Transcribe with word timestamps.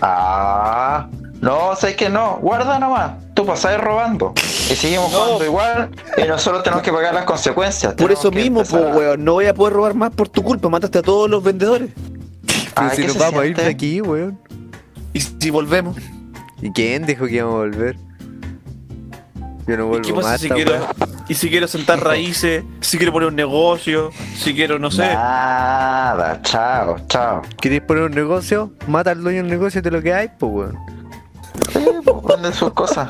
Ah, 0.00 1.08
no, 1.40 1.74
sé 1.76 1.96
que 1.96 2.08
no, 2.08 2.38
guarda 2.40 2.78
nomás. 2.78 3.12
Tú 3.34 3.44
pasás 3.46 3.80
robando. 3.80 4.32
Y 4.36 4.74
seguimos 4.76 5.10
No. 5.12 5.18
jugando 5.18 5.44
igual. 5.44 5.90
Y 6.22 6.28
nosotros 6.28 6.62
tenemos 6.62 6.82
que 6.82 6.92
pagar 6.92 7.14
las 7.14 7.24
consecuencias. 7.24 7.92
Por 7.94 7.96
Tenemos 8.08 8.20
eso 8.20 8.30
mismo, 8.30 8.60
pues, 8.62 8.74
a- 8.74 8.96
weón, 8.96 9.24
no 9.24 9.32
voy 9.34 9.46
a 9.46 9.54
poder 9.54 9.74
robar 9.74 9.94
más 9.94 10.10
por 10.10 10.28
tu 10.28 10.42
culpa. 10.42 10.68
Mataste 10.68 10.98
a 10.98 11.02
todos 11.02 11.28
los 11.30 11.42
vendedores. 11.42 11.90
Ah, 12.76 12.88
Pero 12.88 12.90
si 12.90 13.02
¿qué 13.02 13.08
nos 13.08 13.18
vamos 13.18 13.40
a 13.40 13.46
ir 13.46 13.56
de 13.56 13.66
aquí, 13.66 14.00
weón. 14.00 14.38
Y 15.12 15.20
si 15.20 15.50
volvemos, 15.50 15.96
¿Y 16.60 16.70
quién 16.70 17.04
dijo 17.06 17.26
que 17.26 17.34
íbamos 17.34 17.54
a 17.54 17.58
volver? 17.58 17.96
Yo 19.66 19.76
no 19.76 19.84
¿y 19.84 19.88
vuelvo 19.88 20.02
qué 20.06 20.14
pasa 20.14 20.28
más. 20.28 20.40
si 20.40 20.46
esta 20.46 20.54
quiero, 20.54 20.72
weá. 20.72 20.88
Y 21.32 21.34
si 21.34 21.48
quiero 21.48 21.66
sentar 21.66 21.98
raíces, 22.04 22.62
si 22.82 22.98
quiero 22.98 23.10
poner 23.10 23.30
un 23.30 23.36
negocio, 23.36 24.10
si 24.36 24.52
quiero, 24.52 24.78
no 24.78 24.90
sé. 24.90 25.14
Nada, 25.14 26.42
chao, 26.42 26.98
chao. 27.08 27.40
¿Queréis 27.58 27.80
poner 27.80 28.02
un 28.02 28.12
negocio? 28.12 28.70
Mata 28.86 29.12
al 29.12 29.22
dueño 29.22 29.38
del 29.38 29.50
negocio 29.50 29.80
de 29.80 29.90
lo 29.90 30.02
que 30.02 30.12
hay, 30.12 30.28
pues 30.38 30.52
weón. 30.52 30.78
Sí, 31.72 31.86
pues, 32.04 32.16
vende 32.28 32.52
sus 32.52 32.74
cosas. 32.74 33.08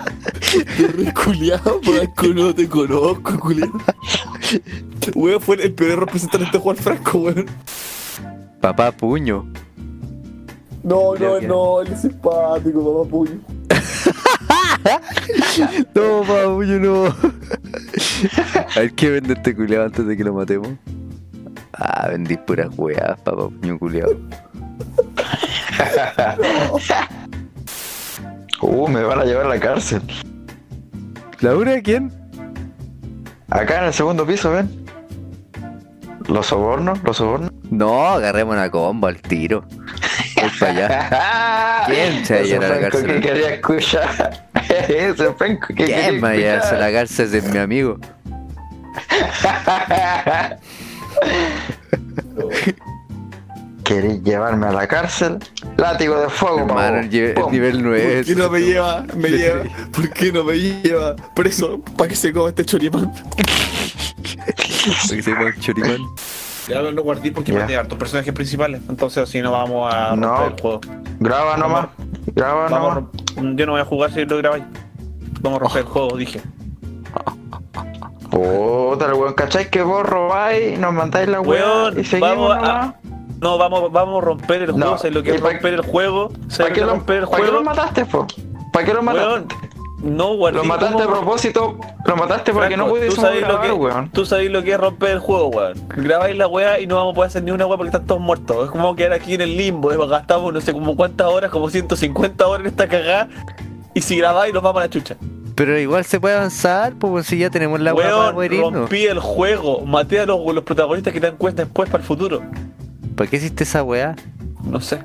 Culiado, 1.24 1.80
Franco, 1.82 2.26
no 2.28 2.54
te 2.54 2.68
conozco, 2.68 3.40
culiado. 3.40 3.72
Weón, 5.16 5.40
fue 5.40 5.56
el 5.56 5.72
peor 5.72 5.98
representante 5.98 6.48
de 6.52 6.58
Juan 6.60 6.76
Franco, 6.76 7.18
weón. 7.18 7.46
Papá 8.60 8.92
puño. 8.92 9.52
No, 10.84 11.16
no, 11.16 11.40
no, 11.40 11.80
él 11.80 11.92
es 11.92 12.02
simpático, 12.02 13.02
papá 13.02 13.10
puño. 13.10 13.40
No, 15.94 16.22
papá 16.22 16.44
puño, 16.44 16.78
no. 16.78 17.04
a 18.76 18.80
ver 18.80 18.92
qué 18.94 19.10
vende 19.10 19.34
este 19.34 19.54
culiado 19.54 19.86
antes 19.86 20.06
de 20.06 20.16
que 20.16 20.24
lo 20.24 20.34
matemos. 20.34 20.68
Ah, 21.72 22.08
vendí 22.08 22.36
puras 22.36 22.68
weas, 22.76 23.20
papá 23.20 23.48
puño 23.48 23.78
culiado. 23.78 24.16
Uh, 28.62 28.86
me 28.86 29.02
van 29.02 29.18
a 29.18 29.24
llevar 29.24 29.46
a 29.46 29.48
la 29.48 29.58
cárcel. 29.58 30.00
¿Laura 31.40 31.82
quién? 31.82 32.12
Acá 33.50 33.80
en 33.80 33.86
el 33.86 33.92
segundo 33.92 34.24
piso, 34.24 34.52
ven. 34.52 34.86
Los 36.28 36.46
sobornos, 36.46 37.02
los 37.02 37.16
sobornos. 37.16 37.50
No, 37.70 38.06
agarremos 38.06 38.54
una 38.54 38.70
combo 38.70 39.08
al 39.08 39.20
tiro. 39.20 39.64
Voy 40.36 40.50
para 40.60 40.72
allá. 40.72 41.84
¿Quién 41.86 42.24
se 42.24 42.34
va 42.34 42.40
a 42.40 42.42
llevar 42.44 42.70
a 42.70 42.74
la 42.76 42.80
cárcel? 42.82 43.06
que 43.06 43.20
quería 43.20 43.54
escuchar. 43.54 44.41
Ese 44.88 45.32
Franco 45.34 45.68
que 45.68 45.74
quería 45.74 46.08
¿Quién 46.08 46.22
va 46.24 46.30
a 46.30 46.72
la 46.78 46.92
cárcel 46.92 47.30
de 47.30 47.42
mi 47.42 47.58
amigo? 47.58 47.98
¿Querés 53.84 54.22
llevarme 54.22 54.66
a 54.68 54.72
la 54.72 54.86
cárcel? 54.86 55.38
Látigo 55.76 56.18
de 56.20 56.28
fuego, 56.28 56.60
Hermano, 56.60 56.98
el 57.00 57.14
el 57.14 57.34
Pum. 57.34 57.52
nivel 57.52 57.82
9 57.82 58.16
¿Por 58.16 58.24
qué 58.26 58.34
no 58.36 58.50
me 58.50 58.60
lleva? 58.60 59.04
Me 59.16 59.28
lleva. 59.28 59.62
¿Por 59.92 60.10
qué 60.10 60.32
no 60.32 60.44
me 60.44 60.54
lleva 60.58 61.16
preso 61.34 61.80
para 61.96 62.08
que 62.08 62.16
se 62.16 62.32
coma 62.32 62.50
este 62.50 62.64
choripán? 62.64 63.12
que 65.08 65.22
se 65.22 65.30
llama 65.30 65.52
choripán. 65.60 65.98
Ya 66.68 66.80
no 66.80 67.02
guardé 67.02 67.32
porque 67.32 67.52
Ya. 67.52 67.58
maté 67.60 67.76
a 67.76 67.80
hartos 67.80 67.98
personajes 67.98 68.32
principales. 68.32 68.80
Entonces, 68.88 69.24
así 69.24 69.40
no 69.42 69.50
vamos 69.50 69.92
a 69.92 70.14
No. 70.14 70.28
romper 70.28 70.52
el 70.54 70.60
juego. 70.60 70.80
Graba 71.18 71.56
nomás. 71.56 71.86
Graba 72.34 72.68
nomás. 72.70 73.04
Yo 73.36 73.66
no 73.66 73.72
voy 73.72 73.80
a 73.80 73.84
jugar 73.84 74.10
si 74.12 74.24
lo 74.24 74.38
grabáis. 74.38 74.64
Vamos 75.40 75.56
a 75.60 75.62
romper 75.64 75.80
el 75.82 75.88
juego, 75.88 76.16
dije. 76.16 76.40
Puta, 78.30 79.06
el 79.06 79.12
weón, 79.14 79.34
¿cachai? 79.34 79.68
Que 79.70 79.82
vos 79.82 80.04
robáis, 80.06 80.78
nos 80.78 80.92
mandáis 80.94 81.28
la 81.28 81.40
Weón, 81.40 81.98
y 82.00 82.04
seguimos 82.04 82.48
vamos 82.48 82.68
a. 82.68 82.94
No, 83.40 83.58
vamos, 83.58 83.90
vamos 83.92 84.22
a 84.22 84.26
romper 84.26 84.62
el 84.62 84.68
No, 84.70 84.74
juego. 84.86 84.98
¿Sabes 84.98 85.14
lo 85.14 85.22
que 85.22 85.30
¿y 85.30 85.34
es 85.34 85.40
pa- 85.40 85.50
romper 85.50 85.74
el 85.74 85.80
juego? 85.82 86.28
¿Para 86.28 86.50
¿Sabes 86.50 86.68
lo 86.70 86.74
que 86.74 86.84
romper 86.92 87.16
el 87.16 87.24
¿Para 87.28 87.36
qué 87.36 87.42
lo 87.42 87.48
juego? 87.58 87.64
mataste, 87.64 88.06
po? 88.06 88.26
¿Para 88.72 88.86
qué 88.86 88.94
lo 88.94 89.02
mataste? 89.02 89.28
Weón, 89.28 89.48
no, 90.02 90.34
guardé. 90.36 90.58
lo 90.58 90.64
mataste 90.64 90.94
¿cómo- 90.94 91.04
a 91.04 91.18
propósito, 91.20 91.78
lo 92.04 92.16
mataste 92.16 92.52
porque 92.52 92.74
Franco, 92.74 92.76
no 92.76 92.84
tú 92.84 92.90
pudiésemos 92.98 93.24
sabes 93.24 93.40
lo 93.42 93.46
grabar, 93.48 93.66
que, 93.66 93.72
weón. 93.72 94.10
Tú 94.10 94.26
sabes 94.26 94.50
lo 94.50 94.62
que 94.62 94.72
es 94.72 94.78
romper 94.80 95.10
el 95.12 95.18
juego, 95.20 95.46
weón. 95.48 95.74
Grabáis 95.96 96.36
la 96.36 96.46
weá 96.48 96.80
y 96.80 96.86
no 96.86 96.96
vamos 96.96 97.12
a 97.12 97.14
poder 97.14 97.28
hacer 97.28 97.42
ni 97.44 97.50
una 97.52 97.66
weá 97.66 97.76
porque 97.76 97.88
están 97.90 98.06
todos 98.06 98.20
muertos. 98.20 98.64
Es 98.64 98.70
como 98.70 98.94
quedar 98.96 99.12
aquí 99.12 99.34
en 99.34 99.40
el 99.42 99.56
limbo. 99.56 99.92
eh, 99.92 99.96
Gastamos 100.08 100.52
no 100.52 100.60
sé 100.60 100.72
como 100.72 100.96
cuántas 100.96 101.26
horas, 101.28 101.50
como 101.50 101.70
150 101.70 102.46
horas 102.46 102.60
en 102.62 102.66
esta 102.70 102.88
cagada. 102.88 103.28
Y 103.94 104.00
si 104.00 104.16
grabáis 104.18 104.52
nos 104.52 104.62
vamos 104.62 104.80
a 104.80 104.84
la 104.86 104.90
chucha. 104.90 105.16
Pero 105.54 105.78
igual 105.78 106.04
se 106.04 106.18
puede 106.18 106.34
avanzar, 106.36 106.94
pues 106.94 107.26
si 107.26 107.36
ya 107.38 107.50
tenemos 107.50 107.78
la 107.78 107.92
weá 107.94 108.06
para 108.10 108.16
Weón, 108.22 108.34
poder 108.34 108.52
irnos. 108.54 108.72
rompí 108.72 109.04
el 109.04 109.18
juego. 109.20 109.82
Maté 109.84 110.20
a 110.20 110.26
los, 110.26 110.40
los 110.54 110.64
protagonistas 110.64 111.12
que 111.12 111.20
te 111.20 111.26
dan 111.26 111.36
cuenta 111.36 111.62
después 111.64 111.88
para 111.90 112.02
el 112.02 112.06
futuro. 112.08 112.42
¿Para 113.14 113.28
qué 113.28 113.36
hiciste 113.36 113.64
esa 113.64 113.82
weá? 113.82 114.16
No 114.64 114.80
sé. 114.80 115.00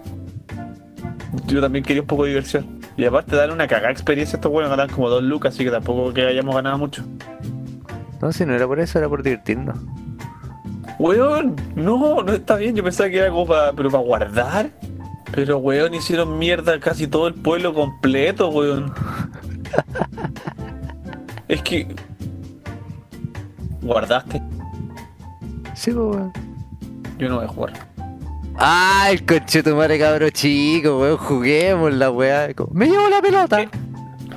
Yo 1.45 1.59
también 1.61 1.83
quería 1.83 2.01
un 2.01 2.07
poco 2.07 2.23
de 2.23 2.29
diversión. 2.29 2.76
Y 2.97 3.05
aparte 3.05 3.35
dan 3.35 3.51
una 3.51 3.67
cagada 3.67 3.91
experiencia 3.91 4.37
estos 4.37 4.51
weones, 4.51 4.71
ganan 4.71 4.89
como 4.89 5.07
dos 5.09 5.21
lucas, 5.21 5.53
así 5.53 5.63
que 5.63 5.69
tampoco 5.69 6.11
que 6.13 6.25
hayamos 6.25 6.55
ganado 6.55 6.79
mucho. 6.79 7.03
No, 8.21 8.31
si 8.31 8.45
no 8.45 8.55
era 8.55 8.65
por 8.65 8.79
eso, 8.79 8.97
era 8.97 9.07
por 9.07 9.21
divertirnos. 9.21 9.77
Weón, 10.97 11.55
no, 11.75 12.23
no 12.23 12.33
está 12.33 12.55
bien. 12.55 12.75
Yo 12.75 12.83
pensaba 12.83 13.09
que 13.09 13.19
era 13.19 13.29
como 13.29 13.45
para, 13.45 13.71
pero 13.73 13.91
para 13.91 14.03
guardar. 14.03 14.71
Pero 15.31 15.59
weón, 15.59 15.93
hicieron 15.93 16.39
mierda 16.39 16.79
casi 16.79 17.05
todo 17.05 17.27
el 17.27 17.35
pueblo 17.35 17.73
completo, 17.73 18.49
weón. 18.49 18.93
Es 21.47 21.61
que 21.61 21.87
guardaste. 23.81 24.41
Sí, 25.75 25.91
pues 25.91 26.15
weón. 26.15 26.33
Yo 27.19 27.29
no 27.29 27.35
voy 27.37 27.45
a 27.45 27.47
jugar. 27.47 27.73
Ah, 28.59 29.07
el 29.11 29.23
coche 29.25 29.61
tu 29.61 29.75
madre 29.75 29.99
cabro 29.99 30.29
chico, 30.31 30.99
weón, 30.99 31.17
juguemos 31.17 31.93
la 31.93 32.09
weá. 32.09 32.49
Me 32.71 32.87
llevo 32.87 33.07
la 33.09 33.21
pelota, 33.21 33.65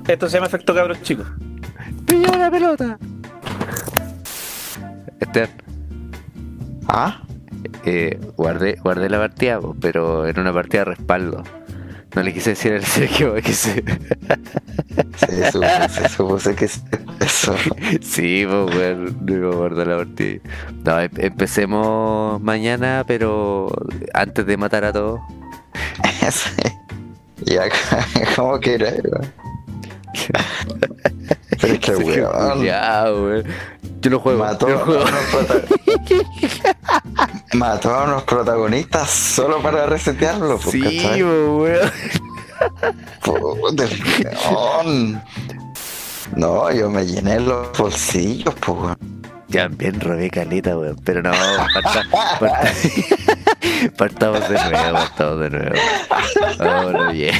Esto 0.06 0.28
se 0.28 0.36
llama 0.36 0.46
efecto 0.46 0.74
cabros 0.74 1.00
chicos. 1.02 1.26
me 2.06 2.18
llevo 2.18 2.36
la 2.36 2.50
pelota. 2.50 2.98
Esteban, 5.20 5.50
¿Ah? 6.88 7.22
eh, 7.84 8.18
guardé, 8.36 8.76
guardé 8.82 9.08
la 9.08 9.18
partida, 9.18 9.58
pero 9.80 10.26
era 10.26 10.40
una 10.40 10.52
partida 10.52 10.80
de 10.80 10.84
respaldo. 10.96 11.42
No 12.14 12.22
le 12.22 12.32
quise 12.34 12.50
decir 12.50 12.72
al 12.72 12.84
Sergio 12.84 13.34
que 13.34 13.52
se... 13.52 13.84
Se 15.18 15.52
supuse, 15.52 15.88
se 15.88 16.08
supuse 16.08 16.54
que 16.56 16.64
es 16.64 16.82
eso. 17.20 17.54
Sí, 18.00 18.44
pues 18.48 18.76
weón, 18.76 19.16
no 19.24 19.32
iba 19.34 19.48
a 19.50 19.54
guardar 19.54 19.86
la 19.86 19.96
partida. 19.98 20.40
No, 20.84 21.00
em- 21.00 21.10
empecemos 21.18 22.40
mañana, 22.40 23.04
pero 23.06 23.68
antes 24.12 24.44
de 24.46 24.56
matar 24.56 24.84
a 24.84 24.92
todos. 24.92 25.20
Sí. 26.30 26.50
Y 27.46 27.56
acá, 27.56 28.06
¿cómo 28.36 28.60
que 28.60 28.74
era, 28.74 28.90
weón? 29.04 29.32
Pero 31.60 31.72
es 31.74 31.78
que 31.80 31.96
weón. 31.96 32.52
culiao, 32.58 33.24
weón. 33.24 33.44
Yo 34.00 34.10
lo 34.10 34.20
juego. 34.20 34.38
Mató 34.44 34.68
yo 34.68 34.76
a, 34.76 34.84
juego. 34.84 35.04
Mató 37.52 37.92
a 37.94 38.04
unos 38.04 38.22
protagonistas 38.24 39.10
solo 39.10 39.60
para 39.60 39.86
resetearlo, 39.86 40.58
pues, 40.58 40.70
Sí, 40.70 41.22
weón. 41.22 41.90
No, 46.36 46.70
yo 46.70 46.88
me 46.90 47.04
llené 47.04 47.40
los 47.40 47.76
bolsillos, 47.76 48.54
pues, 48.54 48.78
weón. 48.78 48.98
Ya 49.48 49.66
bien 49.66 50.00
robé 50.00 50.30
caleta, 50.30 50.76
weón. 50.78 50.96
Pero 51.04 51.22
no, 51.22 51.32
parta- 51.32 52.04
parta- 52.38 52.72
partamos 53.96 54.48
de 54.48 54.54
nuevo, 54.70 54.92
partamos 54.98 55.40
de 55.40 55.50
nuevo. 55.50 55.74
Vámonos 56.58 57.12
bien. 57.12 57.34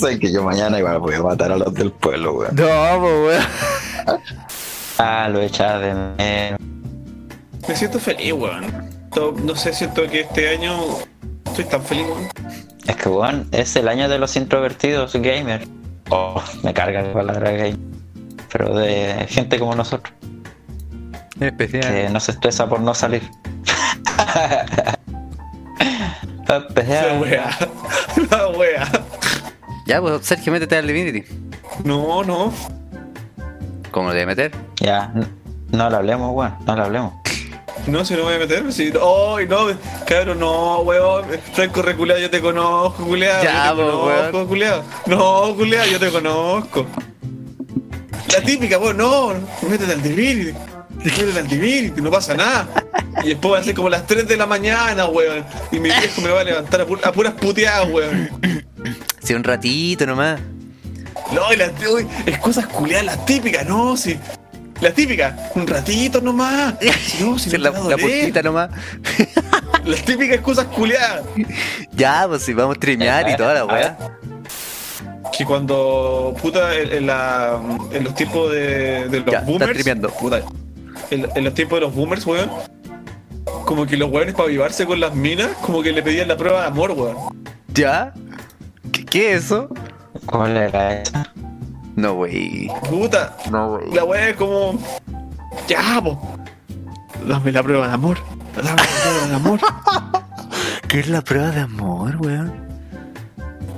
Sabes 0.00 0.18
que 0.18 0.32
yo 0.32 0.42
mañana 0.42 0.78
igual 0.78 0.98
voy 1.00 1.14
a 1.16 1.22
matar 1.22 1.52
a 1.52 1.56
los 1.56 1.74
del 1.74 1.92
pueblo, 1.92 2.32
weón. 2.34 2.54
No, 2.56 3.00
pues, 3.00 3.26
weón. 4.06 4.20
Ah, 4.96 5.28
lo 5.30 5.40
echaba 5.42 5.78
de 5.78 5.94
menos. 6.16 6.60
Me 7.68 7.74
siento 7.76 7.98
feliz, 7.98 8.32
weón. 8.32 8.90
No, 9.16 9.32
no 9.32 9.54
sé, 9.56 9.72
siento 9.72 10.06
que 10.08 10.20
este 10.20 10.50
año 10.50 10.76
estoy 11.46 11.64
tan 11.64 11.82
feliz, 11.82 12.06
weón. 12.06 12.28
Es 12.86 12.96
que, 12.96 13.08
weón, 13.08 13.48
es 13.52 13.74
el 13.76 13.88
año 13.88 14.08
de 14.08 14.18
los 14.18 14.36
introvertidos 14.36 15.14
gamer. 15.14 15.66
Oh, 16.10 16.42
me 16.62 16.74
carga 16.74 17.02
la 17.02 17.12
palabra 17.12 17.50
gamer. 17.52 17.78
Pero 18.52 18.76
de 18.76 19.26
gente 19.28 19.58
como 19.58 19.74
nosotros, 19.74 20.14
especial. 21.40 21.82
que 21.92 22.08
no 22.10 22.20
se 22.20 22.32
estresa 22.32 22.68
por 22.68 22.80
no 22.80 22.94
salir. 22.94 23.22
La 26.46 26.58
Especial. 26.58 27.20
wea. 27.20 27.50
La 28.30 28.48
wea. 28.48 28.86
Ya, 29.86 30.00
pues, 30.00 30.24
Sergio, 30.26 30.52
métete 30.52 30.76
al 30.76 30.86
Divinity. 30.86 31.24
No, 31.84 32.22
no. 32.22 32.52
¿Cómo 33.90 34.08
lo 34.08 34.14
debe 34.14 34.26
meter? 34.26 34.52
Ya, 34.76 35.10
n- 35.14 35.26
no 35.72 35.88
le 35.90 35.96
hablemos, 35.96 36.30
weón, 36.34 36.54
no 36.66 36.76
le 36.76 36.82
hablemos. 36.82 37.14
No, 37.86 38.02
si 38.04 38.14
no 38.14 38.22
voy 38.22 38.34
a 38.34 38.38
meter, 38.38 38.72
si 38.72 38.90
no, 38.90 39.36
ay, 39.36 39.46
no, 39.46 39.66
cabrón, 40.06 40.38
no, 40.40 40.78
weón, 40.80 41.26
Franco 41.52 41.82
reculeado, 41.82 42.18
yo 42.20 42.30
te 42.30 42.40
conozco, 42.40 43.04
culeado, 43.04 43.44
Ya, 43.44 43.66
yo 43.68 43.76
te 43.76 43.82
po, 43.82 44.00
conozco, 44.00 44.36
weón. 44.36 44.46
culeado. 44.48 44.84
No, 45.06 45.54
culeado, 45.54 45.90
yo 45.90 46.00
te 46.00 46.08
conozco. 46.10 46.86
La 48.32 48.40
típica, 48.40 48.78
weón, 48.78 48.96
no, 48.96 49.34
métete 49.68 49.92
al 49.92 50.02
Divinity, 50.02 50.54
métete 50.96 51.38
al 51.38 51.46
Divinity, 51.46 52.00
no 52.00 52.10
pasa 52.10 52.34
nada. 52.34 52.68
Y 53.22 53.28
después 53.28 53.52
van 53.52 53.60
a 53.60 53.64
ser 53.64 53.74
como 53.74 53.90
las 53.90 54.06
3 54.06 54.26
de 54.28 54.36
la 54.38 54.46
mañana, 54.46 55.04
weón. 55.06 55.44
Y 55.70 55.78
mi 55.78 55.90
viejo 55.90 56.22
me 56.22 56.30
va 56.30 56.40
a 56.40 56.44
levantar 56.44 56.80
a, 56.80 56.84
a 57.08 57.12
puras 57.12 57.34
puteadas, 57.34 57.88
weón. 57.90 58.30
Sí, 59.22 59.34
un 59.34 59.44
ratito 59.44 60.06
nomás. 60.06 60.40
No, 61.32 61.52
y 61.52 61.56
las, 61.56 61.70
uy, 61.86 62.06
es 62.24 62.38
cosas 62.38 62.66
culiadas, 62.66 63.04
las 63.06 63.26
típicas, 63.26 63.66
no, 63.66 63.94
sí. 63.96 64.18
Las 64.80 64.94
típicas, 64.94 65.34
un 65.54 65.66
ratito 65.66 66.20
nomás. 66.20 66.74
No, 67.20 67.38
si 67.38 67.56
la, 67.56 67.70
te 67.70 67.78
va 67.78 67.86
a 67.86 67.90
la 67.90 67.96
puntita 67.96 68.42
nomás. 68.42 68.70
Las 69.84 70.02
típicas 70.02 70.40
culiadas. 70.40 71.24
Ya, 71.92 72.24
pues 72.26 72.42
si 72.42 72.54
vamos 72.54 72.76
a 72.76 72.76
streamear 72.76 73.28
y 73.28 73.36
toda 73.36 73.54
la 73.54 73.64
weá. 73.66 73.98
Que 75.36 75.44
cuando, 75.44 76.34
puta, 76.40 76.74
en, 76.74 76.92
en 76.92 77.06
la, 77.06 77.60
en 77.92 78.04
los 78.04 78.14
tiempos 78.14 78.50
de, 78.50 79.08
de 79.08 79.20
los 79.20 79.30
Ya, 79.30 79.40
boomers. 79.40 79.84
Puta, 80.18 80.42
en, 81.10 81.28
en 81.34 81.44
los 81.44 81.54
tiempos 81.54 81.76
de 81.76 81.80
los 81.82 81.94
boomers, 81.94 82.24
weón. 82.24 82.50
Como 83.66 83.86
que 83.86 83.96
los 83.96 84.10
weones 84.10 84.34
para 84.34 84.44
avivarse 84.44 84.86
con 84.86 85.00
las 85.00 85.14
minas, 85.14 85.50
como 85.60 85.82
que 85.82 85.92
le 85.92 86.02
pedían 86.02 86.28
la 86.28 86.36
prueba 86.36 86.62
de 86.62 86.66
amor, 86.68 86.92
weón. 86.92 87.16
¿Ya? 87.74 88.12
¿Qué, 88.92 89.04
qué 89.04 89.32
es 89.34 89.44
eso? 89.44 89.68
¿Cuál 90.26 90.56
era 90.56 91.00
esa? 91.00 91.23
No, 91.96 92.14
wey. 92.14 92.68
Puta, 92.88 93.36
No, 93.50 93.74
wey. 93.74 93.92
la 93.92 94.04
weá 94.04 94.28
es 94.30 94.36
como. 94.36 94.78
Ya, 95.68 96.00
po. 96.02 96.18
Dame 97.26 97.52
la 97.52 97.62
prueba 97.62 97.88
de 97.88 97.94
amor. 97.94 98.18
Dame 98.56 98.68
la 98.68 98.76
prueba 98.76 99.26
de 99.28 99.34
amor. 99.34 99.60
¿Qué 100.88 101.00
es 101.00 101.08
la 101.08 101.22
prueba 101.22 101.50
de 101.50 101.60
amor, 101.60 102.16
weón? 102.20 102.52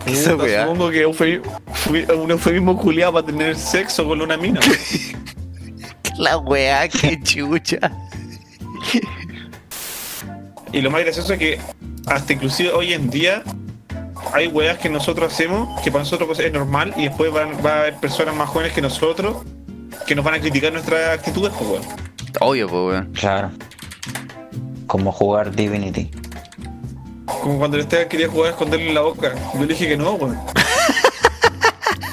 ¿Qué 0.04 0.12
es 0.12 0.18
esa 0.20 0.34
weá? 0.36 0.62
Supongo 0.64 0.90
que 0.90 1.06
eufemi- 1.06 1.42
fui- 1.72 2.06
un 2.16 2.30
eufemismo 2.30 2.76
culiado 2.78 3.12
para 3.14 3.26
tener 3.26 3.56
sexo 3.56 4.06
con 4.06 4.20
una 4.20 4.36
mina. 4.36 4.60
La 6.18 6.38
weá, 6.38 6.88
qué 6.88 7.20
chucha. 7.22 7.78
y 10.72 10.80
lo 10.80 10.90
más 10.90 11.02
gracioso 11.02 11.32
es 11.34 11.38
que 11.38 11.60
hasta 12.06 12.32
inclusive 12.32 12.70
hoy 12.72 12.92
en 12.92 13.10
día 13.10 13.42
hay 14.32 14.46
weas 14.48 14.78
que 14.78 14.88
nosotros 14.88 15.32
hacemos 15.32 15.80
que 15.82 15.90
para 15.90 16.04
nosotros 16.04 16.38
es 16.40 16.52
normal 16.52 16.92
y 16.96 17.04
después 17.04 17.32
van- 17.32 17.56
va 17.64 17.74
a 17.74 17.78
haber 17.80 17.94
personas 17.96 18.34
más 18.34 18.48
jóvenes 18.48 18.72
que 18.72 18.80
nosotros 18.82 19.36
que 20.06 20.14
nos 20.14 20.24
van 20.24 20.34
a 20.34 20.40
criticar 20.40 20.72
nuestras 20.72 21.18
actitudes, 21.18 21.52
pues 21.58 21.70
weón. 21.70 21.82
Obvio, 22.40 22.68
pues, 22.68 22.80
weón. 22.82 23.12
Claro. 23.12 23.50
Como 24.86 25.10
jugar 25.12 25.54
Divinity. 25.54 26.10
Como 27.24 27.58
cuando 27.58 27.78
Esteban 27.78 28.08
quería 28.08 28.28
jugar 28.28 28.48
a 28.48 28.50
esconderle 28.50 28.92
la 28.92 29.00
boca. 29.00 29.32
Yo 29.54 29.60
le 29.60 29.66
dije 29.66 29.88
que 29.88 29.96
no, 29.96 30.12
weón. 30.12 30.38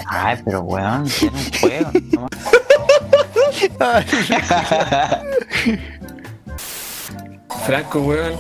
Ay, 0.08 0.38
pero 0.46 0.62
weón, 0.62 1.04
tiene 1.10 1.38
un 1.38 1.52
juego. 1.60 1.92
¿no? 2.14 2.28
Franco, 7.66 8.00
weón. 8.02 8.34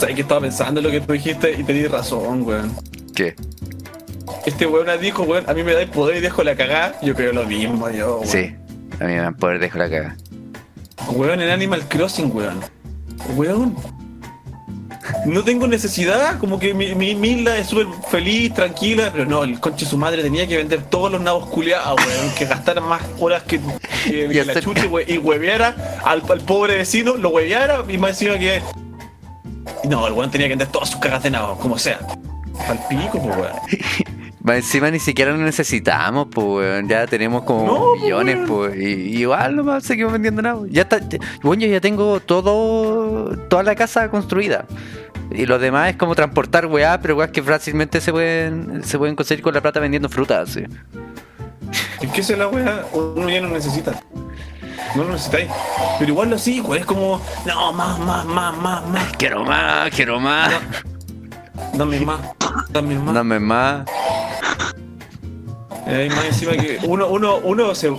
¿Sabes 0.00 0.14
que 0.14 0.22
estaba 0.22 0.40
pensando 0.40 0.80
en 0.80 0.86
lo 0.86 0.90
que 0.90 1.00
tú 1.00 1.12
dijiste 1.12 1.52
y 1.58 1.62
te 1.62 1.72
di 1.74 1.86
razón, 1.86 2.42
weón? 2.42 2.72
¿Qué? 3.14 3.36
Este 4.46 4.66
weón 4.66 4.88
dijo, 5.00 5.22
weón, 5.24 5.44
a 5.48 5.52
mí 5.52 5.62
me 5.62 5.74
da 5.74 5.82
el 5.82 5.90
poder 5.90 6.16
y 6.16 6.20
dejo 6.20 6.42
la 6.42 6.56
cagada. 6.56 6.98
Yo 7.02 7.14
creo 7.14 7.32
lo 7.32 7.44
mismo, 7.44 7.90
yo, 7.90 8.16
weón. 8.20 8.26
Sí. 8.26 8.54
A 8.98 9.04
mí 9.04 9.12
me 9.12 9.16
dan 9.20 9.34
poder 9.36 9.58
dejo 9.58 9.76
la 9.78 9.90
caga. 9.90 10.16
Weón, 11.12 11.40
en 11.42 11.50
Animal 11.50 11.86
Crossing, 11.88 12.30
weón. 12.34 12.60
Weón. 13.36 13.76
No 15.26 15.42
tengo 15.44 15.66
necesidad, 15.66 16.38
como 16.38 16.58
que 16.58 16.72
mi, 16.72 16.94
mi 16.94 17.14
Milda 17.14 17.58
es 17.58 17.66
súper 17.66 17.86
feliz, 18.10 18.54
tranquila, 18.54 19.10
pero 19.12 19.26
no, 19.26 19.44
el 19.44 19.58
conche 19.60 19.84
su 19.84 19.98
madre 19.98 20.22
tenía 20.22 20.46
que 20.46 20.56
vender 20.56 20.82
todos 20.84 21.10
los 21.12 21.20
nabos 21.20 21.46
culiados, 21.48 22.00
weón, 22.06 22.34
que 22.38 22.46
gastara 22.46 22.80
más 22.80 23.02
horas 23.18 23.42
que, 23.42 23.60
que- 24.04 24.28
que 24.32 24.44
la 24.44 24.52
hacer- 24.52 24.62
chucha 24.64 24.86
we- 24.86 25.04
y 25.06 25.18
hueveara 25.18 25.74
al, 26.04 26.22
al 26.30 26.40
pobre 26.40 26.76
vecino, 26.76 27.16
lo 27.16 27.30
hueveara 27.30 27.84
y 27.88 27.98
más 27.98 28.10
encima 28.12 28.38
que. 28.38 28.62
No, 29.88 30.06
el 30.06 30.12
weón 30.12 30.30
tenía 30.30 30.46
que 30.46 30.52
vender 30.52 30.68
todas 30.68 30.90
sus 30.90 31.00
cagas 31.00 31.22
de 31.22 31.30
nabos, 31.30 31.58
como 31.58 31.78
sea. 31.78 31.98
Al 32.68 32.78
pico, 32.88 33.20
pues 33.22 33.36
weón. 33.36 33.52
Encima 34.56 34.90
ni 34.90 34.98
siquiera 34.98 35.32
lo 35.32 35.36
necesitamos, 35.38 36.28
pues, 36.32 36.46
weón. 36.46 36.88
Ya 36.88 37.06
tenemos 37.06 37.42
como 37.44 37.66
No, 37.66 37.94
millones, 38.02 38.38
pues. 38.48 38.76
Y, 38.76 38.84
y 38.84 39.16
igual 39.20 39.56
nomás 39.56 39.84
seguimos 39.84 40.12
vendiendo 40.12 40.42
nada. 40.42 40.60
Ya 40.70 40.82
está. 40.82 40.98
ya- 40.98 41.18
Bueno, 41.42 41.62
yo 41.64 41.68
ya 41.68 41.80
tengo 41.80 42.20
todo. 42.20 43.36
Toda 43.48 43.62
la 43.62 43.74
casa 43.74 44.10
construida. 44.10 44.64
Y 45.30 45.46
lo 45.46 45.58
demás 45.60 45.90
es 45.90 45.96
como 45.96 46.14
transportar 46.16 46.66
weá, 46.66 47.00
pero 47.00 47.16
weá 47.16 47.30
que 47.30 47.42
fácilmente 47.42 48.00
se 48.00 48.10
pueden, 48.10 48.82
se 48.82 48.98
pueden 48.98 49.14
conseguir 49.14 49.42
con 49.44 49.54
la 49.54 49.60
plata 49.60 49.78
vendiendo 49.78 50.08
frutas. 50.08 50.56
Es 50.56 52.10
que 52.12 52.20
esa 52.20 52.32
es 52.32 52.38
la 52.38 52.48
weá, 52.48 52.84
uno 52.92 53.28
ya 53.30 53.40
no 53.40 53.48
necesita. 53.50 53.92
No 54.94 55.04
lo 55.04 55.12
necesitáis. 55.12 55.50
Pero 55.98 56.10
igual 56.10 56.32
así, 56.32 56.60
weón, 56.60 56.78
es 56.78 56.86
como, 56.86 57.20
no, 57.46 57.72
más, 57.72 57.98
más, 57.98 58.24
más, 58.24 58.56
más, 58.56 58.86
más. 58.86 59.12
Quiero 59.16 59.44
más, 59.44 59.90
quiero 59.90 60.18
más. 60.20 60.52
Dame 61.74 62.00
más, 62.00 62.20
dame 62.70 62.94
más. 62.96 63.14
Dame 63.14 63.40
más. 63.40 63.86
Eh, 65.86 66.08
más 66.14 66.24
encima 66.26 66.52
que 66.52 66.78
uno, 66.84 67.08
uno, 67.08 67.40
uno 67.42 67.74
se 67.74 67.90
más 67.90 67.98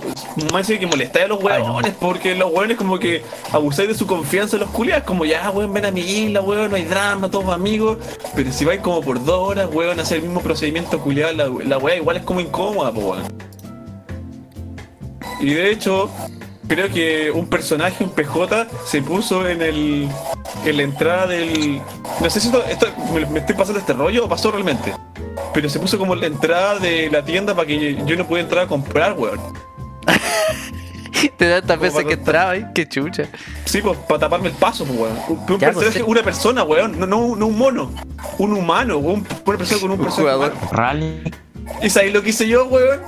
encima 0.54 0.80
que 0.80 0.86
molesta 0.86 1.24
a 1.24 1.26
los 1.26 1.42
hueones, 1.42 1.92
porque 2.00 2.34
los 2.34 2.50
hueones 2.50 2.76
como 2.76 2.98
que 2.98 3.22
abusáis 3.52 3.88
de 3.88 3.94
su 3.94 4.06
confianza 4.06 4.56
en 4.56 4.60
los 4.60 4.70
culiados, 4.70 5.04
como 5.04 5.24
ya 5.24 5.50
weón, 5.50 5.72
ven 5.72 5.86
a 5.86 5.90
mi 5.90 6.00
isla, 6.00 6.40
weón, 6.40 6.70
no 6.70 6.76
hay 6.76 6.84
drama, 6.84 7.30
todos 7.30 7.52
amigos, 7.52 7.98
pero 8.34 8.52
si 8.52 8.64
vais 8.64 8.80
como 8.80 9.02
por 9.02 9.22
dos 9.22 9.50
horas, 9.50 9.68
weón, 9.72 9.98
a 9.98 10.02
hacer 10.02 10.18
el 10.18 10.24
mismo 10.24 10.40
procedimiento 10.40 11.00
culiado, 11.00 11.32
la, 11.32 11.48
la 11.64 11.78
weá 11.78 11.96
igual 11.96 12.16
es 12.16 12.22
como 12.22 12.40
incómoda, 12.40 12.92
po 12.92 13.00
weón. 13.00 13.24
Y 15.40 15.54
de 15.54 15.72
hecho, 15.72 16.08
creo 16.68 16.88
que 16.88 17.30
un 17.30 17.46
personaje, 17.48 18.02
un 18.04 18.10
PJ, 18.10 18.66
se 18.86 19.02
puso 19.02 19.46
en 19.48 19.62
el. 19.62 20.08
en 20.64 20.76
la 20.76 20.82
entrada 20.82 21.26
del. 21.26 21.80
No 22.20 22.30
sé 22.30 22.40
si 22.40 22.48
esto, 22.48 22.64
esto- 22.64 22.88
me, 23.12 23.24
me 23.26 23.38
estoy 23.40 23.54
pasando 23.56 23.80
este 23.80 23.92
rollo 23.92 24.24
o 24.24 24.28
pasó 24.28 24.50
realmente. 24.50 24.92
Pero 25.54 25.68
se 25.68 25.78
puso 25.78 25.98
como 25.98 26.14
en 26.14 26.20
la 26.20 26.26
entrada 26.26 26.78
de 26.78 27.10
la 27.10 27.24
tienda 27.24 27.54
para 27.54 27.66
que 27.66 27.94
yo 28.06 28.16
no 28.16 28.26
pudiera 28.26 28.42
entrar 28.48 28.64
a 28.64 28.68
comprar, 28.68 29.12
weón. 29.14 29.38
Te 31.36 31.48
da 31.48 31.60
tantas 31.60 31.78
veces 31.80 32.04
que 32.04 32.14
entraba 32.14 32.50
ahí, 32.52 32.66
qué 32.74 32.88
chucha. 32.88 33.24
Sí, 33.64 33.80
pues 33.80 33.96
para 34.08 34.20
taparme 34.20 34.48
el 34.48 34.54
paso, 34.54 34.84
pues, 34.84 34.98
weón. 34.98 35.16
Un, 35.28 35.36
Ya, 35.38 35.44
pues, 35.46 35.58
personaje, 35.76 35.98
sí. 35.98 36.04
una 36.06 36.22
persona, 36.22 36.62
weón. 36.64 36.98
No, 36.98 37.06
no, 37.06 37.36
no 37.36 37.46
un 37.46 37.58
mono. 37.58 37.90
Un 38.38 38.52
humano, 38.54 38.98
weón. 38.98 39.26
Una 39.44 39.58
persona 39.58 39.80
con 39.80 39.90
un, 39.92 39.98
Un 40.00 40.04
personaje 40.06 40.34
jugador. 40.36 40.54
Rally. 40.72 41.22
¿Y 41.82 41.90
sabes 41.90 42.12
lo 42.12 42.22
que 42.22 42.30
hice 42.30 42.48
yo, 42.48 42.66
weón? 42.66 43.00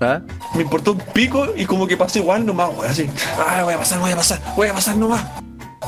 ¿Ah? 0.00 0.20
Me 0.54 0.62
importó 0.62 0.92
un 0.92 0.98
pico 0.98 1.48
y 1.56 1.64
como 1.64 1.86
que 1.86 1.96
pasé 1.96 2.18
igual 2.18 2.44
nomás, 2.44 2.70
weón. 2.76 2.90
Así, 2.90 3.08
ay, 3.46 3.62
voy 3.64 3.74
a 3.74 3.78
pasar, 3.78 4.00
voy 4.00 4.10
a 4.12 4.16
pasar, 4.16 4.40
voy 4.56 4.68
a 4.68 4.74
pasar 4.74 4.96
nomás. 4.96 5.22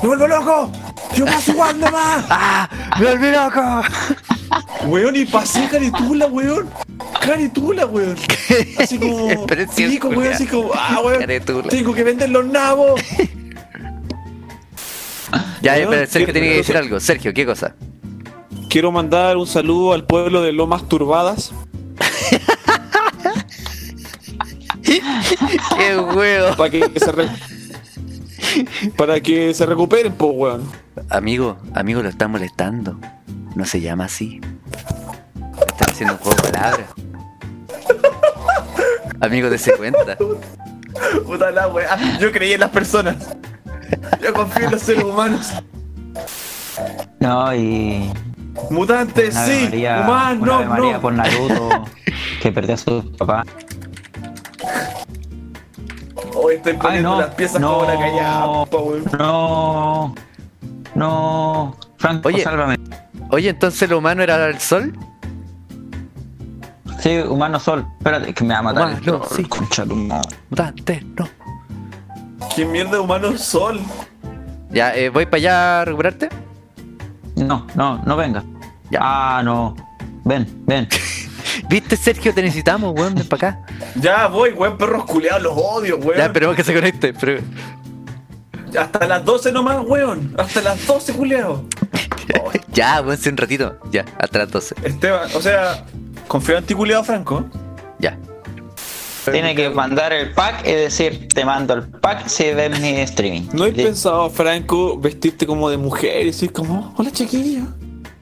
¡Me 0.03 0.09
vuelvo 0.09 0.27
loco! 0.27 0.73
¡Yo 1.15 1.25
paso 1.27 1.51
igual 1.53 1.79
nomás! 1.81 2.25
¡Ah! 2.31 2.69
¡Me 2.99 3.07
volví 3.07 3.31
loco! 3.31 3.83
Weón, 4.87 5.17
y 5.17 5.25
pasé 5.27 5.69
caritula, 5.69 6.27
weón. 6.27 6.69
Caritula, 7.21 7.87
weón. 7.87 8.17
Así 8.79 8.99
como. 8.99 9.47
Pico, 9.75 10.09
weón, 10.09 10.33
así 10.33 10.47
como, 10.47 10.71
ah, 10.75 11.01
weón. 11.05 11.21
Caritula. 11.21 11.69
Tengo 11.69 11.95
que 11.95 12.05
vender 12.05 12.31
los 12.31 12.47
nabos. 12.47 13.01
Ya, 15.61 15.75
Weón, 15.75 15.91
pero 15.91 16.07
Sergio 16.07 16.27
qué- 16.27 16.33
tiene 16.33 16.49
que 16.49 16.57
decir 16.57 16.77
algo. 16.77 17.01
Sergio, 17.01 17.33
¿qué 17.33 17.47
cosa? 17.47 17.75
Quiero 18.69 18.91
mandar 18.93 19.37
un 19.37 19.47
saludo 19.47 19.93
al 19.93 20.05
pueblo 20.07 20.43
de 20.43 20.53
Lomas 20.53 20.89
Turbadas. 20.89 21.53
¡Qué 25.77 25.97
huevo! 25.99 26.57
Para 26.57 26.71
que 26.71 26.91
se 26.99 27.13
re- 27.13 27.29
Para 28.97 29.21
que 29.21 29.55
se 29.55 29.65
recuperen, 29.67 30.13
pues, 30.13 30.33
weón. 30.35 30.71
Amigo, 31.11 31.57
amigo, 31.75 32.03
lo 32.03 32.09
está 32.09 32.29
molestando. 32.29 32.99
No 33.55 33.65
se 33.65 33.81
llama 33.81 34.05
así. 34.07 34.41
Está 35.67 35.85
haciendo 35.87 36.15
un 36.15 36.21
juego 36.21 36.43
de 36.43 36.51
palabras. 36.53 36.87
Amigo, 39.21 39.51
dése 39.51 39.73
cuenta. 39.77 40.17
Puta 41.27 41.51
la 41.51 41.69
weá. 41.69 42.19
Yo 42.19 42.33
creí 42.33 42.53
en 42.55 42.61
las 42.61 42.71
personas. 42.71 43.17
Yo 44.23 44.33
confío 44.33 44.65
en 44.67 44.71
los 44.73 44.83
seres 44.83 45.05
humanos. 45.05 45.53
No, 47.21 47.55
y. 47.55 48.11
Mutantes, 48.71 49.35
sí. 49.35 49.65
María, 49.65 50.01
Humanos, 50.05 50.43
una 50.43 50.65
no, 50.65 50.71
María 50.71 50.93
no. 50.95 51.01
por 51.01 51.13
Naruto, 51.15 51.85
que 52.43 52.53
perdió 52.53 52.75
a 52.75 52.79
su 52.79 53.13
papá. 53.17 53.45
Hoy 56.35 56.55
estoy 56.55 56.75
poniendo 56.75 57.11
no, 57.11 57.21
las 57.21 57.35
piezas 57.35 57.61
no. 57.61 57.75
como 57.79 57.85
la 57.91 57.99
callapa, 57.99 58.77
weón. 58.79 59.05
No. 59.19 60.15
No. 60.95 61.77
Franco, 61.99 62.29
Oye. 62.29 62.43
sálvame. 62.43 62.79
Oye, 63.31 63.51
entonces 63.51 63.89
lo 63.89 63.99
humano 63.99 64.23
era 64.23 64.47
el 64.49 64.59
sol. 64.61 64.97
Sí, 67.01 67.19
humano 67.19 67.59
sol. 67.59 67.87
Espérate, 67.99 68.33
que 68.33 68.45
me 68.45 68.55
va 68.55 68.61
a 68.61 68.63
matar. 68.63 68.83
el 68.83 68.89
Humano, 69.01 69.21
troll, 69.21 69.37
sí. 69.37 69.45
Concha. 69.45 69.85
Mutante, 69.85 71.05
no. 71.17 71.29
¿Qué 72.55 72.65
mierda 72.65 73.01
humano 73.01 73.37
sol? 73.37 73.81
Ya, 74.71 74.95
eh, 74.95 75.09
voy 75.09 75.27
para 75.27 75.37
allá 75.37 75.81
a 75.81 75.85
recuperarte. 75.85 76.29
No, 77.37 77.67
no, 77.75 77.99
no 78.05 78.17
venga. 78.17 78.45
Ya. 78.91 78.99
Ah, 79.03 79.43
no. 79.43 79.75
Ven, 80.25 80.47
ven. 80.67 80.89
¿Viste, 81.69 81.97
Sergio? 81.97 82.33
Te 82.33 82.43
necesitamos, 82.43 82.95
weón, 82.95 83.15
ven 83.15 83.27
para 83.27 83.49
acá. 83.49 83.67
Ya 83.97 84.27
voy, 84.29 84.51
weón, 84.51 84.77
perros 84.79 85.05
culeados, 85.05 85.43
los 85.43 85.53
odio, 85.57 85.97
weón. 85.99 86.19
Ya, 86.19 86.27
esperemos 86.27 86.57
que 86.57 86.65
se 86.65 86.75
conecte. 86.75 87.13
Pero... 87.15 87.41
hasta 88.79 89.07
las 89.07 89.25
12 89.25 89.53
nomás, 89.53 89.85
weón. 89.87 90.35
Hasta 90.39 90.61
las 90.63 90.87
12, 90.87 91.13
culiao. 91.15 91.65
Ya, 92.73 93.03
weón, 93.03 93.19
sí, 93.19 93.29
un 93.29 93.37
ratito. 93.37 93.77
Ya, 93.91 94.05
hasta 94.19 94.39
las 94.39 94.51
12. 94.51 94.75
Esteban, 94.85 95.29
o 95.35 95.41
sea, 95.43 95.85
confío 96.29 96.57
en 96.57 96.65
ti, 96.65 96.73
culiao 96.75 97.05
Franco. 97.05 97.45
Ya. 97.99 98.17
Tiene 99.31 99.55
que 99.55 99.69
mandar 99.71 100.13
el 100.13 100.33
pack 100.33 100.67
y 100.67 100.73
decir, 100.73 101.29
te 101.29 101.45
mando 101.45 101.75
el 101.75 101.83
pack 101.89 102.27
si 102.29 102.45
ves 102.53 102.81
mi 102.81 102.89
streaming. 103.01 103.43
¿No 103.53 103.67
he 103.67 103.71
Sí. 103.75 103.83
pensado, 103.83 104.31
Franco, 104.31 104.99
vestirte 104.99 105.47
como 105.47 105.69
de 105.69 105.77
mujer 105.77 106.23
y 106.23 106.27
decir 106.27 106.51
como, 106.53 106.95
hola 106.97 107.11
chiquilla? 107.11 107.67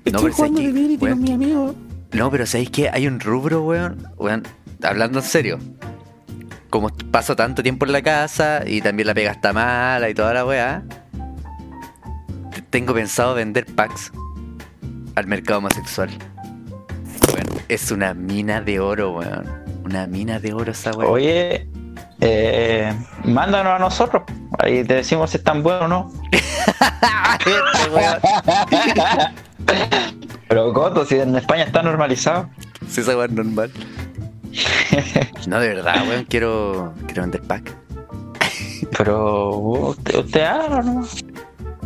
Estoy 0.05 0.33
jugando 0.33 0.61
que, 0.61 0.67
Divinity 0.67 0.99
con 0.99 1.21
mi 1.21 1.33
amigo. 1.33 1.75
No, 2.13 2.31
pero 2.31 2.45
¿sabéis 2.45 2.71
qué? 2.71 2.91
Hay 2.91 3.07
un 3.07 3.21
rubro, 3.21 3.63
weón. 3.63 4.09
Weón, 4.19 4.43
hablando 4.83 5.19
en 5.19 5.25
serio. 5.25 5.59
Como 6.69 6.89
paso 7.11 7.35
tanto 7.35 7.63
tiempo 7.63 7.85
en 7.87 7.93
la 7.93 8.03
casa 8.03 8.63
y 8.67 8.81
también 8.81 9.09
la 9.09 9.15
pega 9.15 9.33
está 9.33 9.53
mala 9.53 10.09
y 10.09 10.15
toda 10.15 10.33
la 10.35 10.45
weá. 10.45 10.83
Tengo 12.71 12.95
pensado 12.95 13.35
vender 13.35 13.67
packs 13.67 14.13
al 15.17 15.27
mercado 15.27 15.59
homosexual. 15.59 16.11
Weón, 17.35 17.47
es 17.69 17.91
una 17.91 18.15
mina 18.15 18.61
de 18.61 18.79
oro, 18.79 19.19
weón. 19.19 19.47
Una 19.85 20.07
mina 20.07 20.39
de 20.39 20.53
oro 20.53 20.71
esa 20.71 20.93
weá. 20.93 21.09
Oye, 21.09 21.69
eh, 22.21 22.95
mándanos 23.25 23.73
a 23.75 23.79
nosotros. 23.81 24.23
Ahí 24.61 24.85
te 24.85 24.95
decimos 24.95 25.31
si 25.31 25.39
es 25.39 25.45
tan 25.45 25.65
bueno 25.65 25.85
o 25.85 25.89
no. 25.89 26.13
Weón. 27.93 28.21
Pero 30.49 30.73
Coto, 30.73 31.05
si 31.05 31.17
en 31.17 31.37
España 31.37 31.65
está 31.65 31.83
normalizado. 31.83 32.51
Si 32.89 33.01
esa 33.01 33.17
weá 33.17 33.27
es 33.27 33.33
normal. 33.33 33.71
No, 35.47 35.61
de 35.61 35.69
verdad, 35.69 36.07
weón. 36.09 36.25
Quiero, 36.25 36.95
quiero 37.07 37.23
vender 37.23 37.43
pack. 37.43 37.73
Pero 38.97 39.51
usted, 39.57 40.19
usted 40.19 40.41
hágalo 40.43 40.83
nomás. 40.83 41.25